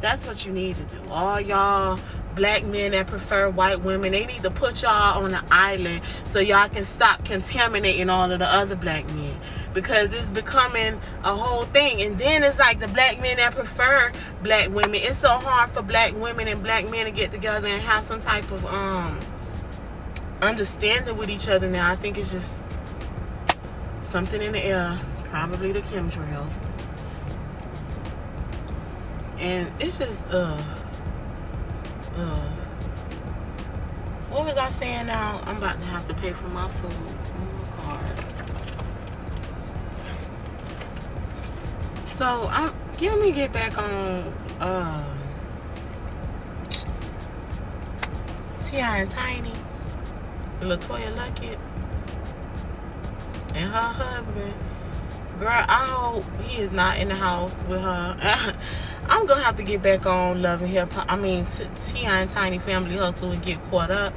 That's 0.00 0.24
what 0.26 0.46
you 0.46 0.52
need 0.52 0.76
to 0.76 0.82
do. 0.84 1.10
All 1.10 1.40
y'all 1.40 1.98
black 2.34 2.64
men 2.64 2.92
that 2.92 3.06
prefer 3.06 3.50
white 3.50 3.82
women, 3.82 4.12
they 4.12 4.24
need 4.26 4.42
to 4.42 4.50
put 4.50 4.82
y'all 4.82 5.22
on 5.22 5.34
an 5.34 5.44
island 5.50 6.00
so 6.28 6.38
y'all 6.40 6.68
can 6.68 6.84
stop 6.84 7.24
contaminating 7.24 8.08
all 8.08 8.30
of 8.32 8.38
the 8.38 8.46
other 8.46 8.74
black 8.74 9.06
men. 9.08 9.36
Because 9.74 10.12
it's 10.12 10.28
becoming 10.30 11.00
a 11.24 11.34
whole 11.34 11.64
thing. 11.64 12.02
And 12.02 12.18
then 12.18 12.42
it's 12.44 12.58
like 12.58 12.78
the 12.78 12.88
black 12.88 13.20
men 13.20 13.38
that 13.38 13.54
prefer 13.54 14.12
black 14.42 14.68
women. 14.68 14.96
It's 14.96 15.18
so 15.18 15.28
hard 15.28 15.70
for 15.70 15.82
black 15.82 16.14
women 16.14 16.48
and 16.48 16.62
black 16.62 16.88
men 16.90 17.06
to 17.06 17.10
get 17.10 17.32
together 17.32 17.68
and 17.68 17.80
have 17.80 18.04
some 18.04 18.20
type 18.20 18.50
of 18.50 18.66
um 18.66 19.18
understanding 20.42 21.16
with 21.16 21.30
each 21.30 21.48
other 21.48 21.70
now. 21.70 21.90
I 21.90 21.96
think 21.96 22.18
it's 22.18 22.32
just 22.32 22.62
something 24.02 24.42
in 24.42 24.52
the 24.52 24.64
air, 24.64 24.98
probably 25.24 25.72
the 25.72 25.80
chemtrails. 25.80 26.52
And 29.38 29.72
it's 29.80 29.96
just, 29.98 30.26
uh, 30.26 30.60
uh. 32.16 32.48
What 34.30 34.44
was 34.44 34.56
I 34.56 34.68
saying 34.70 35.06
now? 35.06 35.42
I'm 35.44 35.56
about 35.56 35.80
to 35.80 35.86
have 35.86 36.06
to 36.08 36.14
pay 36.14 36.32
for 36.32 36.48
my 36.48 36.68
food 36.68 36.92
on 36.92 37.58
my 37.58 37.68
card. 37.76 38.21
So, 42.22 42.46
I'm, 42.52 42.72
let 43.00 43.18
me 43.18 43.32
get 43.32 43.52
back 43.52 43.76
on, 43.76 44.32
uh, 44.60 45.04
T.I. 48.64 48.98
and 48.98 49.10
Tiny, 49.10 49.52
LeToya 50.60 51.12
Luckett 51.16 51.58
and 53.56 53.72
her 53.72 53.80
husband. 53.80 54.54
Girl, 55.40 55.48
I 55.48 55.84
hope 55.84 56.24
he 56.42 56.62
is 56.62 56.70
not 56.70 57.00
in 57.00 57.08
the 57.08 57.16
house 57.16 57.64
with 57.64 57.80
her. 57.80 58.16
I'm 59.08 59.26
gonna 59.26 59.42
have 59.42 59.56
to 59.56 59.64
get 59.64 59.82
back 59.82 60.06
on 60.06 60.42
loving 60.42 60.68
hip 60.68 60.92
hop. 60.92 61.12
I 61.12 61.16
mean, 61.16 61.46
T.I. 61.46 62.20
and 62.20 62.30
Tiny 62.30 62.60
Family 62.60 62.98
Hustle 62.98 63.32
and 63.32 63.42
get 63.42 63.58
caught 63.68 63.90
up. 63.90 64.12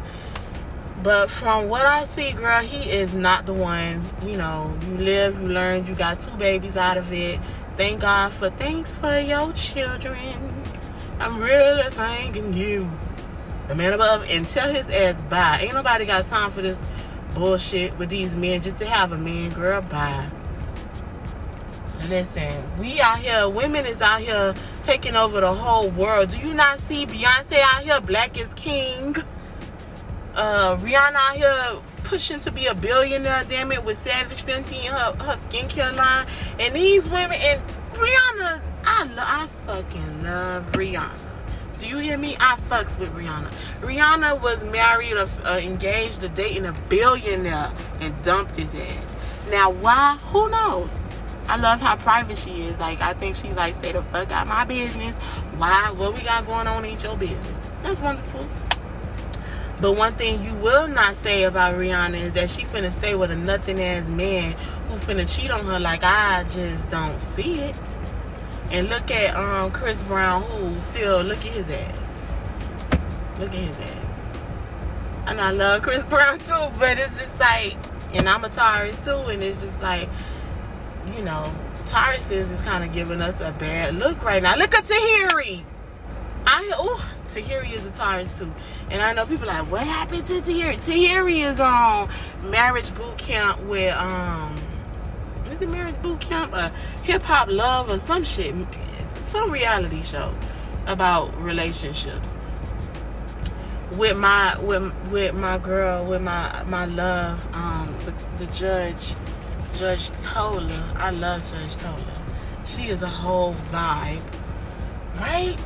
But 1.06 1.30
from 1.30 1.70
what 1.70 1.86
I 1.86 2.04
see, 2.04 2.32
girl, 2.32 2.62
he 2.62 2.90
is 2.90 3.14
not 3.14 3.46
the 3.46 3.54
one. 3.54 4.04
You 4.24 4.38
know, 4.38 4.76
you 4.88 4.98
live, 4.98 5.40
you 5.40 5.50
learn, 5.50 5.86
you 5.86 5.94
got 5.94 6.18
two 6.18 6.32
babies 6.32 6.76
out 6.76 6.98
of 6.98 7.14
it. 7.14 7.40
Thank 7.78 8.02
God 8.02 8.34
for 8.34 8.50
thanks 8.50 8.98
for 8.98 9.20
your 9.20 9.54
children. 9.54 10.64
I'm 11.20 11.38
really 11.38 11.84
thanking 11.92 12.54
you. 12.54 12.92
The 13.68 13.76
man 13.76 13.94
above 13.94 14.24
and 14.28 14.48
tell 14.48 14.74
his 14.74 14.90
ass 14.90 15.22
bye. 15.22 15.60
Ain't 15.62 15.76
nobody 15.76 16.06
got 16.06 16.26
time 16.26 16.50
for 16.50 16.64
this 16.64 16.84
bullshit 17.36 17.96
with 18.00 18.10
these 18.10 18.36
men 18.36 18.64
just 18.64 18.80
to 18.80 18.86
have 18.88 19.12
a 19.12 19.18
man, 19.20 19.52
girl. 19.52 19.84
Bye. 19.84 20.28
Listen, 22.10 22.64
we 22.80 23.00
out 23.00 23.20
here, 23.20 23.48
women 23.48 23.86
is 23.86 24.02
out 24.02 24.22
here 24.22 24.56
taking 24.82 25.16
over 25.16 25.40
the 25.40 25.54
whole 25.54 25.92
world. 25.92 26.30
Do 26.30 26.40
you 26.40 26.56
not 26.56 26.80
see 26.80 27.06
Beyonce 27.06 27.62
out 27.62 27.84
here, 27.84 28.02
black 28.02 28.40
is 28.40 28.52
king? 28.56 29.16
Uh, 30.36 30.76
Rihanna 30.78 31.16
out 31.16 31.36
here 31.38 31.82
pushing 32.04 32.40
to 32.42 32.52
be 32.52 32.68
a 32.68 32.76
billionaire, 32.76 33.46
damn 33.48 33.72
it, 33.72 33.84
with 33.84 33.98
Savage 33.98 34.44
Fenty 34.44 34.86
and 34.86 34.96
her, 34.96 35.24
her 35.24 35.38
skincare 35.38 35.96
line. 35.96 36.28
And 36.60 36.76
these 36.76 37.08
women, 37.08 37.40
and 37.42 37.62
Rihanna, 37.94 38.62
I, 38.86 39.10
I 39.18 39.48
fucking 39.66 40.24
love 40.24 40.72
Rihanna. 40.74 41.20
Do 41.78 41.88
you 41.88 41.98
hear 41.98 42.18
me? 42.18 42.38
I 42.40 42.58
fucks 42.70 42.98
with 42.98 43.14
Rihanna. 43.14 43.52
Rihanna 43.82 44.42
was 44.42 44.64
married, 44.64 45.14
or 45.14 45.30
uh, 45.46 45.58
engaged, 45.58 46.34
dating 46.36 46.66
a 46.66 46.74
billionaire 46.90 47.72
and 48.00 48.22
dumped 48.24 48.56
his 48.56 48.74
ass. 48.76 49.16
Now, 49.50 49.70
why? 49.72 50.18
Who 50.32 50.50
knows? 50.50 51.04
I 51.48 51.58
love 51.58 51.82
how 51.82 51.96
private 51.96 52.38
she 52.38 52.64
is. 52.64 52.80
Like, 52.80 53.02
I 53.02 53.14
think 53.14 53.36
she 53.36 53.50
like 53.54 53.76
stay 53.76 53.92
the 53.92 54.02
fuck 54.04 54.32
out 54.32 54.48
my 54.48 54.64
business. 54.64 55.16
Why? 55.58 55.92
What 55.92 56.16
we 56.16 56.22
got 56.22 56.46
going 56.46 56.68
on 56.68 56.84
ain't 56.86 57.04
your 57.04 57.18
business. 57.18 57.70
That's 57.84 58.00
wonderful. 58.00 58.48
But 59.82 59.94
one 59.94 60.14
thing 60.16 60.44
you 60.44 60.54
will 60.56 60.88
not 60.88 61.16
say 61.16 61.44
about 61.44 61.76
Rihanna 61.76 62.20
is 62.22 62.34
that 62.34 62.50
she 62.50 62.64
finna 62.64 62.92
stay 62.92 63.14
with 63.16 63.32
a 63.32 63.36
nothing 63.36 63.82
ass 63.82 64.08
man 64.08 64.54
who 64.88 64.96
finna 64.96 65.28
cheat 65.34 65.52
on 65.52 65.66
her 65.66 65.80
like 65.80 66.04
I 66.04 66.44
just 66.44 66.90
don't 66.90 67.22
see 67.22 67.60
it. 67.60 67.98
And 68.72 68.90
look 68.90 69.12
at 69.12 69.36
um 69.36 69.72
Chris 69.72 70.02
Brown 70.04 70.44
who 70.44 70.80
still 70.80 71.22
look 71.22 71.40
at 71.40 71.52
his 71.52 71.70
ass. 71.70 72.22
Look 73.40 73.50
at 73.50 73.60
his 73.60 73.78
ass. 73.78 74.28
And 75.28 75.42
I 75.42 75.52
love 75.52 75.82
Chris 75.82 76.06
Brown 76.10 76.40
too, 76.40 76.68
but 76.80 76.98
it's 76.98 77.20
just 77.20 77.40
like 77.40 77.76
and 78.16 78.30
I'm 78.30 78.46
a 78.46 78.50
Taurus 78.50 78.98
too, 78.98 79.12
and 79.12 79.44
it's 79.44 79.62
just 79.62 79.82
like, 79.82 80.08
you 81.16 81.22
know, 81.22 81.54
Taurus 81.86 82.32
is 82.32 82.62
kind 82.62 82.84
of 82.84 82.94
giving 82.94 83.22
us 83.22 83.42
a 83.42 83.52
bad 83.52 83.96
look 83.96 84.24
right 84.24 84.42
now. 84.42 84.56
Look 84.56 84.74
at 84.74 84.86
Tahiry. 84.86 85.62
I 86.48 86.72
oh 86.76 87.15
Tahiry 87.36 87.74
is 87.74 87.86
a 87.86 87.92
Taurus 87.92 88.38
too. 88.38 88.50
And 88.90 89.02
I 89.02 89.12
know 89.12 89.26
people 89.26 89.48
like, 89.48 89.70
what 89.70 89.82
happened 89.82 90.26
to 90.28 90.36
Tahiry? 90.36 90.78
Tahiry 90.78 91.40
is 91.40 91.60
on 91.60 92.10
marriage 92.44 92.96
boot 92.96 93.18
camp 93.18 93.62
with 93.64 93.94
um 93.96 94.56
is 95.52 95.62
it 95.62 95.70
marriage 95.70 96.02
boot 96.02 96.22
camp 96.22 96.54
or 96.54 96.72
hip 97.04 97.22
hop 97.22 97.50
love 97.50 97.90
or 97.90 97.98
some 97.98 98.24
shit 98.24 98.56
some 99.16 99.52
reality 99.52 100.02
show 100.02 100.34
about 100.88 101.36
relationships 101.42 102.36
with 103.94 104.18
my 104.18 104.58
with 104.60 104.94
with 105.12 105.34
my 105.34 105.58
girl 105.58 106.06
with 106.06 106.22
my 106.22 106.64
my 106.64 106.86
love 106.86 107.48
um 107.56 107.96
the, 108.06 108.46
the 108.46 108.52
judge 108.54 109.16
judge 109.76 110.10
Toler 110.22 110.84
i 110.96 111.10
love 111.10 111.44
judge 111.50 111.76
Toler 111.78 112.22
she 112.66 112.90
is 112.90 113.02
a 113.02 113.08
whole 113.08 113.54
vibe 113.72 114.22
right 115.20 115.58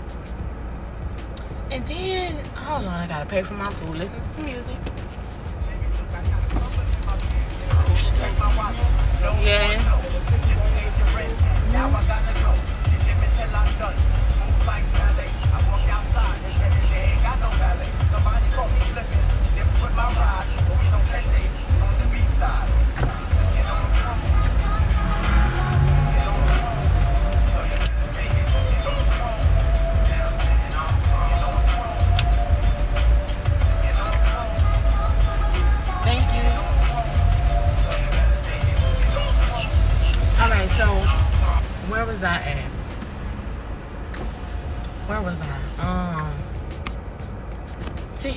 and 1.72 1.86
then 1.88 2.46
hold 2.56 2.86
on 2.86 2.94
i 3.02 3.08
gotta 3.08 3.26
pay 3.26 3.42
for 3.42 3.54
my 3.54 3.70
food 3.74 3.96
listen 3.96 4.18
to 4.18 4.24
some 4.24 4.46
music 4.46 4.78
Yes. 9.42 10.00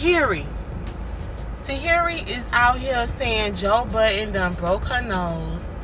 Tahiry. 0.02 0.44
Tahiry 1.60 2.28
is 2.28 2.48
out 2.50 2.76
here 2.76 3.06
saying 3.06 3.54
Joe 3.54 3.84
Budden 3.84 4.32
done 4.32 4.54
broke 4.54 4.86
her 4.86 5.00
nose, 5.00 5.76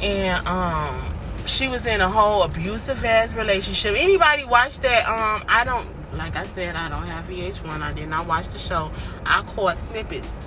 and 0.00 0.48
um, 0.48 1.14
she 1.44 1.68
was 1.68 1.84
in 1.84 2.00
a 2.00 2.08
whole 2.08 2.42
abusive 2.42 3.04
ass 3.04 3.34
relationship. 3.34 3.94
Anybody 3.98 4.44
watch 4.44 4.78
that? 4.78 5.06
Um, 5.06 5.44
I 5.46 5.62
don't. 5.64 5.86
Like 6.16 6.36
I 6.36 6.46
said, 6.46 6.74
I 6.74 6.88
don't 6.88 7.02
have 7.02 7.26
VH1. 7.28 7.82
I 7.82 7.92
did 7.92 8.08
not 8.08 8.26
watch 8.26 8.48
the 8.48 8.58
show. 8.58 8.90
I 9.26 9.42
caught 9.42 9.76
snippets. 9.76 10.46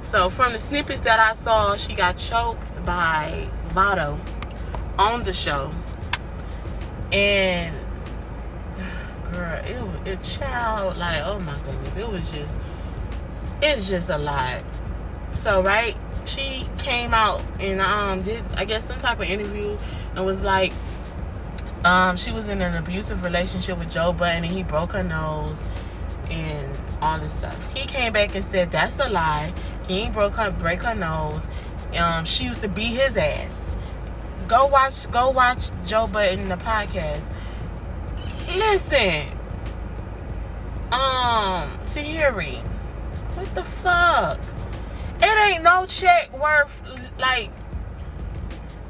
So 0.00 0.30
from 0.30 0.52
the 0.52 0.58
snippets 0.58 1.02
that 1.02 1.20
I 1.20 1.34
saw, 1.34 1.76
she 1.76 1.94
got 1.94 2.16
choked 2.16 2.84
by 2.84 3.48
Vado 3.66 4.18
on 4.98 5.22
the 5.22 5.32
show. 5.32 5.70
And 7.12 7.83
it 9.66 9.80
was 9.80 10.08
a 10.08 10.38
child 10.38 10.96
like 10.96 11.22
oh 11.24 11.40
my 11.40 11.56
goodness, 11.60 11.96
it 11.96 12.08
was 12.08 12.30
just 12.30 12.58
it's 13.62 13.88
just 13.88 14.08
a 14.10 14.18
lot. 14.18 14.62
So 15.34 15.62
right, 15.62 15.96
she 16.26 16.68
came 16.78 17.14
out 17.14 17.42
and 17.60 17.80
um 17.80 18.22
did 18.22 18.42
I 18.56 18.64
guess 18.64 18.84
some 18.84 18.98
type 18.98 19.20
of 19.20 19.26
interview 19.26 19.76
and 20.14 20.24
was 20.24 20.42
like 20.42 20.72
um 21.84 22.16
she 22.16 22.32
was 22.32 22.48
in 22.48 22.62
an 22.62 22.74
abusive 22.74 23.22
relationship 23.22 23.78
with 23.78 23.90
Joe 23.90 24.12
Budden 24.12 24.44
and 24.44 24.52
he 24.52 24.62
broke 24.62 24.92
her 24.92 25.02
nose 25.02 25.64
and 26.30 26.68
all 27.02 27.18
this 27.18 27.34
stuff. 27.34 27.58
He 27.74 27.86
came 27.86 28.12
back 28.12 28.34
and 28.34 28.44
said 28.44 28.70
that's 28.70 28.98
a 28.98 29.08
lie. 29.08 29.52
He 29.86 29.98
ain't 29.98 30.12
broke 30.12 30.36
her 30.36 30.50
break 30.50 30.82
her 30.82 30.94
nose. 30.94 31.48
Um 31.98 32.24
she 32.24 32.44
used 32.44 32.60
to 32.62 32.68
beat 32.68 32.96
his 32.96 33.16
ass. 33.16 33.60
Go 34.48 34.66
watch 34.66 35.10
go 35.10 35.30
watch 35.30 35.70
Joe 35.86 36.06
Budden 36.06 36.48
the 36.48 36.56
podcast. 36.56 37.30
Listen. 38.48 39.33
Um 40.92 41.78
Tahiry. 41.86 42.60
What 43.34 43.54
the 43.54 43.64
fuck? 43.64 44.38
It 45.20 45.52
ain't 45.52 45.62
no 45.64 45.86
check 45.86 46.32
worth 46.38 46.82
like 47.18 47.50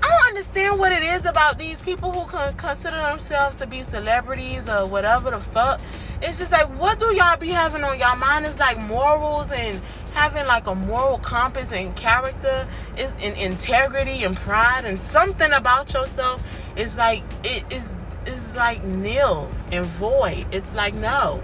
I 0.03 0.09
don't 0.09 0.29
understand 0.29 0.79
what 0.79 0.93
it 0.93 1.03
is 1.03 1.25
about 1.25 1.59
these 1.59 1.81
people 1.81 2.13
who 2.13 2.31
can 2.31 2.53
consider 2.55 3.01
themselves 3.01 3.57
to 3.57 3.67
be 3.67 3.83
celebrities 3.83 4.69
or 4.69 4.85
whatever 4.85 5.31
the 5.31 5.41
fuck. 5.41 5.81
It's 6.21 6.39
just 6.39 6.53
like, 6.53 6.67
what 6.79 7.01
do 7.01 7.15
y'all 7.15 7.39
be 7.39 7.49
having 7.49 7.83
on 7.85 7.99
y'all 7.99 8.17
mind? 8.17 8.45
Is 8.45 8.59
like 8.59 8.79
morals 8.79 9.51
and 9.51 9.81
having 10.13 10.47
like 10.47 10.67
a 10.67 10.75
moral 10.75 11.19
compass 11.19 11.73
and 11.73 11.97
character, 11.97 12.69
is 12.99 13.13
in 13.23 13.35
integrity 13.35 14.25
and 14.25 14.37
pride 14.37 14.85
and 14.85 14.99
something 14.99 15.53
about 15.53 15.93
yourself 15.95 16.43
is 16.77 16.97
like 16.97 17.23
it 17.43 17.65
is 17.73 17.91
is 18.27 18.55
like 18.55 18.83
nil 18.85 19.51
and 19.73 19.87
void. 19.87 20.47
It's 20.53 20.75
like 20.75 20.95
no, 20.95 21.41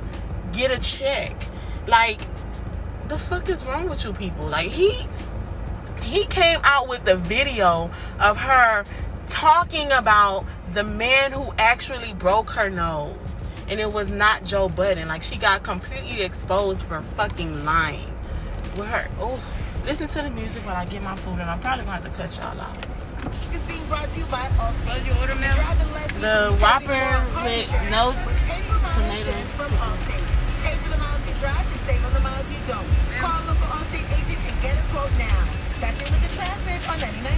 get 0.53 0.71
a 0.71 0.79
check. 0.79 1.47
Like 1.87 2.21
the 3.09 3.19
fuck 3.19 3.49
is 3.49 3.65
wrong 3.65 3.89
with 3.89 4.05
you 4.05 4.13
people? 4.13 4.47
Like 4.47 4.71
he 4.71 5.07
he 6.03 6.25
came 6.27 6.61
out 6.65 6.89
with 6.89 7.05
the 7.05 7.17
video 7.17 7.91
of 8.19 8.37
her 8.39 8.85
talking 9.27 9.91
about 9.93 10.45
the 10.73 10.83
man 10.83 11.33
who 11.33 11.53
actually 11.59 12.15
broke 12.15 12.51
her 12.51 12.71
nose. 12.71 13.17
And 13.69 13.79
it 13.79 13.93
was 13.93 14.09
not 14.09 14.45
Joe 14.45 14.69
Budden. 14.69 15.09
Like 15.09 15.23
she 15.23 15.37
got 15.37 15.63
completely 15.63 16.23
exposed 16.23 16.83
for 16.83 17.01
fucking 17.03 17.65
lying. 17.65 18.17
With 18.77 18.87
her 18.87 19.09
oh 19.19 19.41
listen 19.85 20.09
to 20.09 20.23
the 20.23 20.31
music 20.31 20.65
while 20.65 20.77
I 20.77 20.85
get 20.85 21.03
my 21.03 21.17
food 21.17 21.39
and 21.41 21.43
I'm 21.43 21.61
probably 21.61 21.85
gonna 21.85 22.01
have 22.01 22.05
to 22.05 22.23
cut 22.23 22.37
y'all 22.37 22.61
off. 22.61 23.01
Is 23.55 23.61
being 23.63 23.85
brought 23.87 24.13
to 24.13 24.19
you 24.19 24.27
by 24.27 24.47
Allstate. 24.57 25.07
your 25.07 25.17
order, 25.19 25.35
ma'am? 25.35 25.57
The 26.21 26.51
easy, 26.51 26.63
Whopper 26.63 27.27
with 27.45 27.69
no 27.91 28.11
insurance. 28.13 28.41
Pay 28.47 28.63
tomatoes. 28.95 30.40
Pay 30.63 30.77
for 30.77 30.91
the 30.91 30.99
miles 30.99 31.25
you 31.27 31.35
drive 31.41 31.65
and 31.65 31.81
save 31.89 32.05
on 32.05 32.13
the 32.13 32.21
miles 32.21 32.47
you 32.53 32.61
don't. 32.69 32.85
Call 33.17 33.41
local 33.49 33.69
Allstate 33.73 34.05
agent 34.13 34.41
and 34.45 34.57
get 34.61 34.77
a 34.77 34.85
quote 34.93 35.13
now. 35.17 35.41
Back 35.81 35.97
in 35.97 36.13
with 36.13 36.21
the 36.21 36.33
traffic 36.37 36.81
on 36.89 37.01
99 37.01 37.30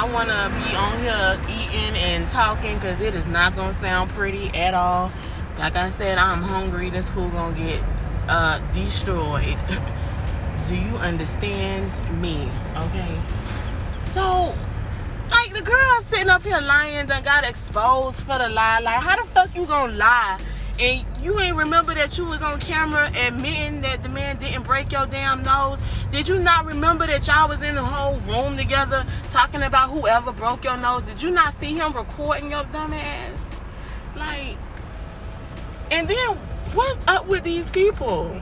I 0.00 0.10
want 0.14 0.30
to 0.30 0.48
be 0.64 0.74
on 0.76 0.98
here 1.00 1.38
eating 1.60 1.94
and 1.94 2.26
talking 2.30 2.74
because 2.76 3.02
it 3.02 3.14
is 3.14 3.26
not 3.26 3.54
going 3.54 3.74
to 3.74 3.80
sound 3.82 4.08
pretty 4.12 4.48
at 4.48 4.72
all. 4.72 5.12
Like 5.58 5.76
I 5.76 5.90
said, 5.90 6.16
I'm 6.16 6.40
hungry. 6.40 6.88
This 6.88 7.10
food 7.10 7.30
going 7.32 7.54
to 7.54 7.60
get 7.60 7.82
uh, 8.26 8.60
destroyed. 8.72 9.58
do 10.68 10.74
you 10.74 10.96
understand 10.96 11.92
me? 12.18 12.48
Okay. 12.76 13.20
So, 14.00 14.54
like 15.30 15.52
the 15.52 15.60
girl 15.60 16.00
sitting 16.06 16.30
up 16.30 16.44
here 16.44 16.62
lying 16.62 17.06
done 17.06 17.22
got 17.22 17.44
exposed 17.44 18.20
for 18.20 18.38
the 18.38 18.48
lie. 18.48 18.80
Like, 18.80 19.02
how 19.02 19.22
the 19.22 19.28
fuck 19.32 19.54
you 19.54 19.66
gonna 19.66 19.92
lie? 19.92 20.40
And 20.80 21.04
you 21.22 21.38
ain't 21.38 21.56
remember 21.56 21.94
that 21.94 22.16
you 22.16 22.24
was 22.24 22.40
on 22.40 22.58
camera 22.58 23.12
admitting 23.14 23.82
that 23.82 24.02
the 24.02 24.08
man 24.08 24.38
didn't 24.38 24.62
break 24.62 24.90
your 24.90 25.04
damn 25.04 25.42
nose? 25.42 25.78
Did 26.10 26.26
you 26.26 26.38
not 26.38 26.64
remember 26.64 27.06
that 27.06 27.26
y'all 27.26 27.50
was 27.50 27.60
in 27.60 27.74
the 27.74 27.82
whole 27.82 28.18
room 28.20 28.56
together 28.56 29.04
talking 29.28 29.62
about 29.62 29.90
whoever 29.90 30.32
broke 30.32 30.64
your 30.64 30.78
nose? 30.78 31.04
Did 31.04 31.22
you 31.22 31.30
not 31.30 31.52
see 31.54 31.74
him 31.74 31.92
recording 31.92 32.50
your 32.50 32.64
dumb 32.64 32.94
ass? 32.94 33.38
Like, 34.16 34.56
and 35.90 36.08
then 36.08 36.36
what's 36.72 37.00
up 37.06 37.26
with 37.26 37.44
these 37.44 37.68
people? 37.68 38.40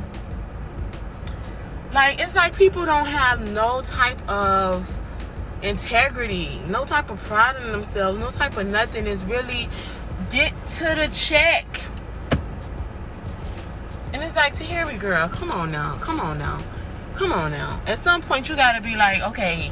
Like, 1.92 2.20
it's 2.20 2.36
like 2.36 2.54
people 2.54 2.86
don't 2.86 3.06
have 3.06 3.52
no 3.52 3.82
type 3.82 4.28
of 4.28 4.96
integrity, 5.62 6.60
no 6.68 6.84
type 6.84 7.10
of 7.10 7.18
pride 7.24 7.56
in 7.56 7.72
themselves, 7.72 8.18
no 8.18 8.30
type 8.30 8.56
of 8.56 8.68
nothing. 8.68 9.08
Is 9.08 9.24
really 9.24 9.68
get 10.30 10.52
to 10.76 10.94
the 10.94 11.08
check. 11.10 11.82
And 14.18 14.26
it's 14.26 14.34
like, 14.34 14.56
Tahiry, 14.56 14.98
girl, 14.98 15.28
come 15.28 15.52
on 15.52 15.70
now, 15.70 15.96
come 15.98 16.18
on 16.18 16.38
now, 16.38 16.58
come 17.14 17.30
on 17.30 17.52
now. 17.52 17.80
At 17.86 18.00
some 18.00 18.20
point, 18.20 18.48
you 18.48 18.56
gotta 18.56 18.82
be 18.82 18.96
like, 18.96 19.22
okay, 19.22 19.70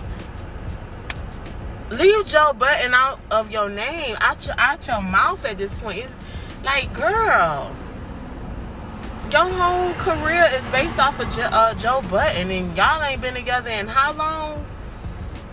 leave 1.91 2.25
Joe 2.27 2.53
Budden 2.57 2.95
out 2.95 3.19
of 3.33 3.51
your 3.51 3.69
name, 3.69 4.17
out 4.21 4.47
your 4.47 4.55
out 4.57 4.87
your 4.87 5.03
mouth. 5.03 5.45
At 5.45 5.59
this 5.59 5.75
point, 5.75 6.05
it's 6.05 6.15
like, 6.63 6.95
girl, 6.95 7.75
your 9.33 9.49
whole 9.49 9.93
career 9.95 10.49
is 10.55 10.63
based 10.71 11.01
off 11.01 11.19
of 11.19 11.37
uh, 11.37 11.75
Joe 11.75 12.03
Budden, 12.03 12.49
and 12.49 12.77
y'all 12.77 13.03
ain't 13.03 13.21
been 13.21 13.35
together 13.35 13.71
in 13.71 13.89
how 13.89 14.13
long? 14.13 14.65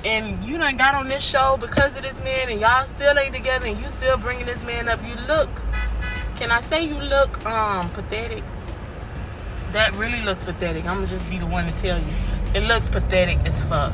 and 0.05 0.43
you 0.43 0.57
done 0.57 0.75
got 0.75 0.93
on 0.93 1.07
this 1.07 1.23
show 1.23 1.55
because 1.61 1.95
of 1.95 2.03
this 2.03 2.19
man 2.25 2.49
and 2.49 2.59
y'all 2.59 2.85
still 2.85 3.17
ain't 3.17 3.33
together 3.33 3.65
and 3.65 3.79
you 3.79 3.87
still 3.87 4.17
bringing 4.17 4.45
this 4.45 4.61
man 4.65 4.89
up 4.89 4.99
you 5.07 5.15
look 5.27 5.49
can 6.35 6.51
i 6.51 6.59
say 6.59 6.85
you 6.85 6.95
look 6.95 7.45
um 7.45 7.89
pathetic 7.91 8.43
that 9.73 9.95
really 9.95 10.21
looks 10.21 10.43
pathetic. 10.43 10.85
I'm 10.85 10.95
gonna 10.97 11.07
just 11.07 11.29
be 11.29 11.37
the 11.37 11.45
one 11.45 11.65
to 11.65 11.81
tell 11.81 11.99
you. 11.99 12.13
It 12.55 12.61
looks 12.61 12.89
pathetic 12.89 13.37
as 13.45 13.61
fuck. 13.63 13.91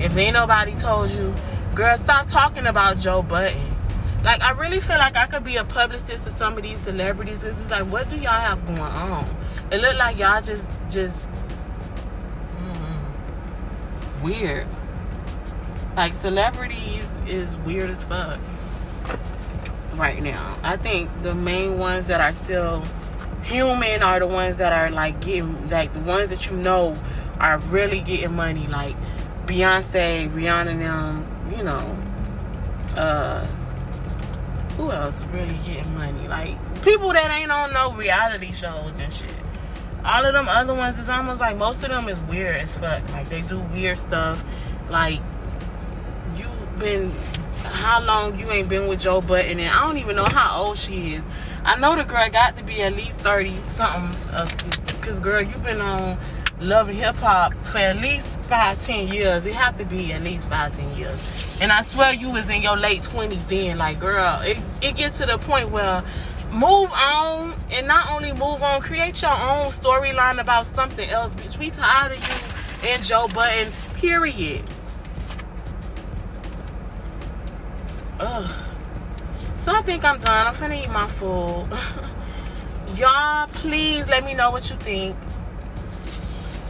If 0.00 0.16
ain't 0.16 0.34
nobody 0.34 0.74
told 0.76 1.10
you 1.10 1.34
girl 1.74 1.96
stop 1.96 2.28
talking 2.28 2.66
about 2.66 2.98
Joe 2.98 3.20
Budden 3.20 3.74
like 4.24 4.42
i 4.42 4.52
really 4.52 4.80
feel 4.80 4.96
like 4.96 5.16
i 5.16 5.26
could 5.26 5.44
be 5.44 5.56
a 5.56 5.64
publicist 5.64 6.24
to 6.24 6.30
some 6.30 6.56
of 6.56 6.62
these 6.62 6.80
celebrities. 6.80 7.44
It's 7.44 7.70
like 7.70 7.84
what 7.84 8.08
do 8.08 8.16
y'all 8.16 8.32
have 8.32 8.66
going 8.66 8.80
on? 8.80 9.28
It 9.70 9.80
look 9.80 9.96
like 9.96 10.18
y'all 10.18 10.40
just 10.40 10.66
just 10.90 11.26
mm, 12.56 14.22
weird. 14.22 14.66
Like 15.96 16.14
celebrities 16.14 17.06
is 17.26 17.56
weird 17.58 17.90
as 17.90 18.04
fuck 18.04 18.40
right 19.94 20.22
now. 20.22 20.56
I 20.62 20.76
think 20.76 21.10
the 21.22 21.34
main 21.34 21.78
ones 21.78 22.06
that 22.06 22.20
are 22.20 22.32
still 22.32 22.82
human 23.44 24.02
are 24.02 24.18
the 24.18 24.26
ones 24.26 24.56
that 24.56 24.72
are 24.72 24.90
like 24.90 25.20
getting 25.20 25.68
like 25.68 25.92
the 25.92 26.00
ones 26.00 26.30
that 26.30 26.46
you 26.46 26.56
know 26.56 26.98
are 27.38 27.58
really 27.58 28.00
getting 28.00 28.34
money 28.34 28.66
like 28.66 28.96
Beyonce, 29.46 30.30
Rihanna 30.30 30.78
them, 30.78 31.52
you 31.54 31.62
know. 31.62 31.98
Uh 32.96 33.46
who 34.76 34.90
else 34.90 35.24
really 35.26 35.56
getting 35.64 35.94
money? 35.94 36.26
Like 36.26 36.56
people 36.82 37.12
that 37.12 37.30
ain't 37.30 37.50
on 37.50 37.72
no 37.72 37.92
reality 37.92 38.52
shows 38.52 38.98
and 38.98 39.12
shit. 39.12 39.30
All 40.04 40.24
of 40.24 40.32
them 40.32 40.48
other 40.48 40.74
ones 40.74 40.98
is 40.98 41.08
almost 41.08 41.40
like 41.40 41.56
most 41.56 41.82
of 41.82 41.90
them 41.90 42.08
is 42.08 42.18
weird 42.20 42.56
as 42.56 42.76
fuck. 42.76 43.08
Like 43.10 43.28
they 43.28 43.42
do 43.42 43.58
weird 43.72 43.98
stuff. 43.98 44.42
Like 44.90 45.20
you 46.36 46.46
been 46.78 47.12
how 47.62 48.02
long 48.02 48.38
you 48.38 48.50
ain't 48.50 48.68
been 48.68 48.88
with 48.88 49.00
Joe 49.00 49.20
Budden 49.20 49.58
and 49.58 49.70
I 49.70 49.86
don't 49.86 49.98
even 49.98 50.16
know 50.16 50.24
how 50.24 50.62
old 50.62 50.78
she 50.78 51.14
is. 51.14 51.24
I 51.64 51.76
know 51.76 51.96
the 51.96 52.04
girl 52.04 52.28
got 52.30 52.56
to 52.58 52.64
be 52.64 52.82
at 52.82 52.94
least 52.94 53.16
30 53.18 53.56
something 53.68 54.34
uh, 54.34 54.46
cuz 55.00 55.18
girl 55.18 55.40
you've 55.40 55.64
been 55.64 55.80
on 55.80 56.18
Love 56.60 56.88
and 56.88 56.98
Hip 56.98 57.16
Hop 57.16 57.54
for 57.66 57.78
at 57.78 57.96
least 57.96 58.38
5 58.42 58.84
10 58.84 59.08
years. 59.08 59.46
It 59.46 59.54
have 59.54 59.76
to 59.78 59.84
be 59.84 60.12
at 60.12 60.22
least 60.22 60.46
5 60.48 60.76
10 60.76 60.96
years. 60.96 61.58
And 61.60 61.72
I 61.72 61.82
swear 61.82 62.12
you 62.12 62.30
was 62.30 62.48
in 62.48 62.62
your 62.62 62.76
late 62.76 63.02
20s 63.02 63.48
then 63.48 63.78
like 63.78 63.98
girl 63.98 64.40
it 64.42 64.58
it 64.82 64.96
gets 64.96 65.18
to 65.18 65.26
the 65.26 65.38
point 65.38 65.70
where 65.70 66.04
move 66.52 66.90
on 66.92 67.54
and 67.72 67.88
not 67.88 68.10
only 68.12 68.32
move 68.32 68.62
on 68.62 68.80
create 68.80 69.20
your 69.22 69.32
own 69.32 69.72
storyline 69.72 70.40
about 70.40 70.64
something 70.64 71.08
else 71.10 71.34
bitch 71.34 71.58
we 71.58 71.68
tired 71.70 72.12
of 72.12 72.18
you 72.28 72.88
and 72.90 73.02
Joe 73.02 73.26
Budden 73.28 73.72
period 73.96 74.62
Ugh. 78.20 78.63
So 79.64 79.72
I 79.72 79.80
think 79.80 80.04
I'm 80.04 80.18
done. 80.18 80.46
I'm 80.46 80.54
finna 80.54 80.84
eat 80.84 80.90
my 80.90 81.06
food. 81.06 81.66
Y'all, 82.98 83.46
please 83.46 84.06
let 84.08 84.22
me 84.22 84.34
know 84.34 84.50
what 84.50 84.68
you 84.68 84.76
think. 84.76 85.16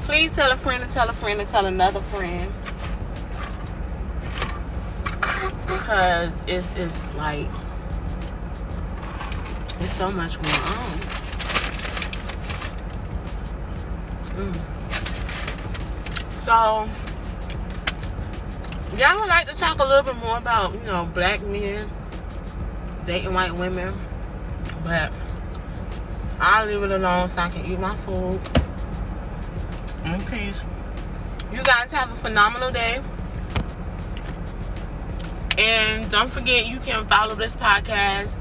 Please 0.05 0.30
tell 0.30 0.53
a 0.53 0.57
friend 0.57 0.80
to 0.80 0.88
tell 0.88 1.11
a 1.11 1.12
friend 1.12 1.40
to 1.40 1.47
tell 1.47 1.66
another 1.66 2.01
friend. 2.03 2.53
because 5.66 6.40
it's 6.47 6.72
it's 6.76 7.12
like 7.14 7.49
it's 9.80 9.92
so 9.95 10.12
much 10.12 10.40
going 10.40 10.55
on. 10.55 10.99
Mm. 14.38 14.55
So, 16.45 16.88
y'all 18.97 19.18
would 19.18 19.28
like 19.28 19.49
to 19.49 19.57
talk 19.57 19.80
a 19.80 19.84
little 19.84 20.05
bit 20.05 20.16
more 20.24 20.38
about 20.38 20.74
you 20.74 20.80
know 20.82 21.07
black 21.12 21.42
men 21.42 21.90
dating 23.05 23.34
white 23.34 23.52
women, 23.55 23.94
but 24.82 25.12
I'll 26.40 26.66
leave 26.66 26.82
it 26.82 26.90
alone 26.90 27.28
so 27.28 27.42
I 27.42 27.48
can 27.48 27.64
eat 27.64 27.78
my 27.78 27.94
food 27.96 28.40
in 30.05 30.20
peace. 30.24 30.64
You 31.52 31.62
guys 31.62 31.92
have 31.92 32.11
a 32.11 32.16
phenomenal 32.16 32.70
day. 32.70 33.00
And 35.57 36.11
don't 36.11 36.30
forget, 36.30 36.66
you 36.66 36.78
can 36.80 37.07
follow 37.07 37.34
this 37.36 37.57
podcast 37.57 38.40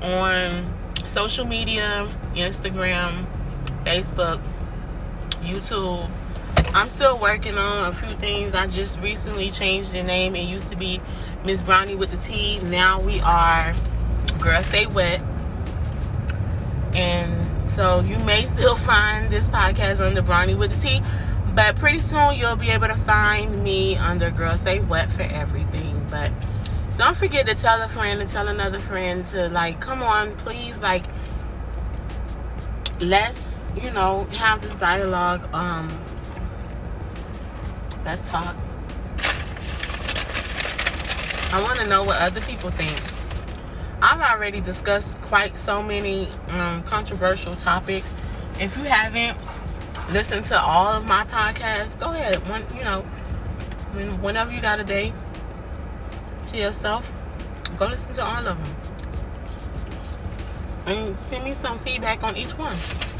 on 0.00 0.72
social 1.06 1.44
media 1.44 2.08
Instagram, 2.34 3.26
Facebook, 3.84 4.40
YouTube. 5.42 6.08
I'm 6.74 6.88
still 6.88 7.18
working 7.18 7.58
on 7.58 7.90
a 7.90 7.92
few 7.92 8.14
things. 8.16 8.54
I 8.54 8.66
just 8.66 9.00
recently 9.00 9.50
changed 9.50 9.92
the 9.92 10.02
name. 10.02 10.36
It 10.36 10.44
used 10.44 10.70
to 10.70 10.76
be 10.76 11.00
Miss 11.44 11.60
Brownie 11.60 11.96
with 11.96 12.10
the 12.12 12.16
T. 12.16 12.60
Now 12.60 13.00
we 13.00 13.20
are 13.20 13.74
Girl 14.40 14.62
Stay 14.62 14.86
Wet. 14.86 15.20
And 16.94 17.68
so 17.68 18.00
you 18.00 18.18
may 18.20 18.46
still 18.46 18.76
find 18.88 19.28
this 19.28 19.48
podcast 19.48 20.00
under 20.00 20.22
Brownie 20.22 20.54
with 20.54 20.72
the 20.72 20.80
T. 20.80 21.00
But 21.54 21.76
pretty 21.76 21.98
soon 21.98 22.34
you'll 22.36 22.56
be 22.56 22.70
able 22.70 22.86
to 22.86 22.94
find 22.94 23.62
me 23.62 23.96
under 23.96 24.30
Girl 24.30 24.56
Say 24.56 24.80
Wet 24.80 25.10
for 25.10 25.22
everything. 25.22 26.06
But 26.08 26.30
don't 26.96 27.16
forget 27.16 27.48
to 27.48 27.56
tell 27.56 27.82
a 27.82 27.88
friend 27.88 28.20
and 28.20 28.30
tell 28.30 28.46
another 28.46 28.78
friend 28.78 29.26
to 29.26 29.48
like, 29.48 29.80
come 29.80 30.02
on, 30.02 30.36
please, 30.36 30.80
like, 30.80 31.02
let's, 33.00 33.60
you 33.82 33.90
know, 33.90 34.24
have 34.36 34.62
this 34.62 34.74
dialogue. 34.76 35.52
Um, 35.52 35.90
let's 38.04 38.22
talk. 38.30 38.56
I 41.52 41.62
want 41.62 41.78
to 41.80 41.86
know 41.86 42.02
what 42.02 42.18
other 42.20 42.40
people 42.40 42.70
think. 42.70 42.98
I've 44.02 44.22
already 44.22 44.60
discussed 44.62 45.20
quite 45.20 45.54
so 45.54 45.82
many 45.82 46.28
um, 46.48 46.82
controversial 46.82 47.56
topics. 47.56 48.14
If 48.58 48.74
you 48.78 48.84
haven't, 48.84 49.38
listen 50.12 50.42
to 50.44 50.58
all 50.58 50.94
of 50.94 51.04
my 51.04 51.24
podcasts, 51.24 52.00
go 52.00 52.10
ahead. 52.10 52.38
When 52.48 52.64
you 52.74 52.84
know, 52.84 53.02
whenever 54.22 54.50
you 54.50 54.62
got 54.62 54.80
a 54.80 54.84
day 54.84 55.12
to 56.46 56.56
yourself, 56.56 57.10
go 57.76 57.86
listen 57.86 58.14
to 58.14 58.24
all 58.24 58.46
of 58.46 58.56
them 58.56 58.76
and 60.86 61.18
send 61.18 61.44
me 61.44 61.52
some 61.52 61.78
feedback 61.78 62.22
on 62.22 62.36
each 62.36 62.56
one 62.56 62.76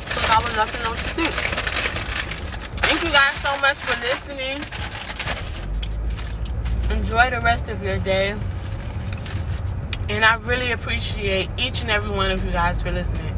because 0.06 0.30
I 0.30 0.42
would 0.42 0.56
love 0.56 0.72
to 0.72 0.82
know 0.82 0.90
what 0.90 0.98
you 1.02 1.24
think. 1.24 1.34
Thank 2.80 3.04
you 3.04 3.12
guys 3.12 3.34
so 3.34 3.56
much 3.60 3.76
for 3.76 4.00
listening. 4.00 4.81
Enjoy 6.96 7.30
the 7.30 7.40
rest 7.40 7.68
of 7.68 7.82
your 7.82 7.98
day. 7.98 8.36
And 10.08 10.24
I 10.24 10.36
really 10.36 10.72
appreciate 10.72 11.48
each 11.58 11.80
and 11.82 11.90
every 11.90 12.10
one 12.10 12.30
of 12.30 12.44
you 12.44 12.50
guys 12.50 12.82
for 12.82 12.90
listening. 12.90 13.34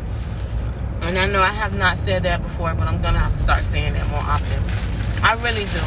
And 1.02 1.18
I 1.18 1.26
know 1.26 1.40
I 1.40 1.52
have 1.52 1.78
not 1.78 1.98
said 1.98 2.22
that 2.24 2.42
before, 2.42 2.74
but 2.74 2.88
I'm 2.88 3.00
going 3.00 3.14
to 3.14 3.20
have 3.20 3.32
to 3.32 3.38
start 3.38 3.62
saying 3.64 3.92
that 3.92 4.08
more 4.08 4.20
often. 4.20 4.62
I 5.22 5.34
really 5.42 5.64
do. 5.66 5.80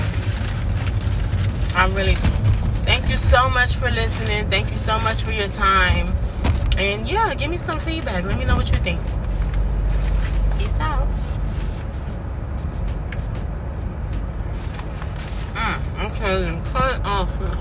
I 1.76 1.88
really 1.88 2.16
do. 2.16 2.48
Thank 2.86 3.10
you 3.10 3.18
so 3.18 3.50
much 3.50 3.76
for 3.76 3.92
listening. 3.92 4.50
Thank 4.50 4.72
you 4.72 4.78
so 4.78 4.98
much 5.00 5.22
for 5.22 5.32
your 5.32 5.50
time. 5.50 6.16
And 6.78 7.08
yeah, 7.08 7.34
give 7.34 7.50
me 7.50 7.58
some 7.58 7.80
feedback. 7.80 8.24
Let 8.24 8.38
me 8.38 8.46
know 8.46 8.56
what 8.56 8.72
you 8.72 8.78
think. 8.78 9.02
Peace 10.58 10.80
out. 10.80 11.08
Mm, 15.56 16.12
okay, 16.12 16.62
cut 16.72 17.06
off. 17.06 17.57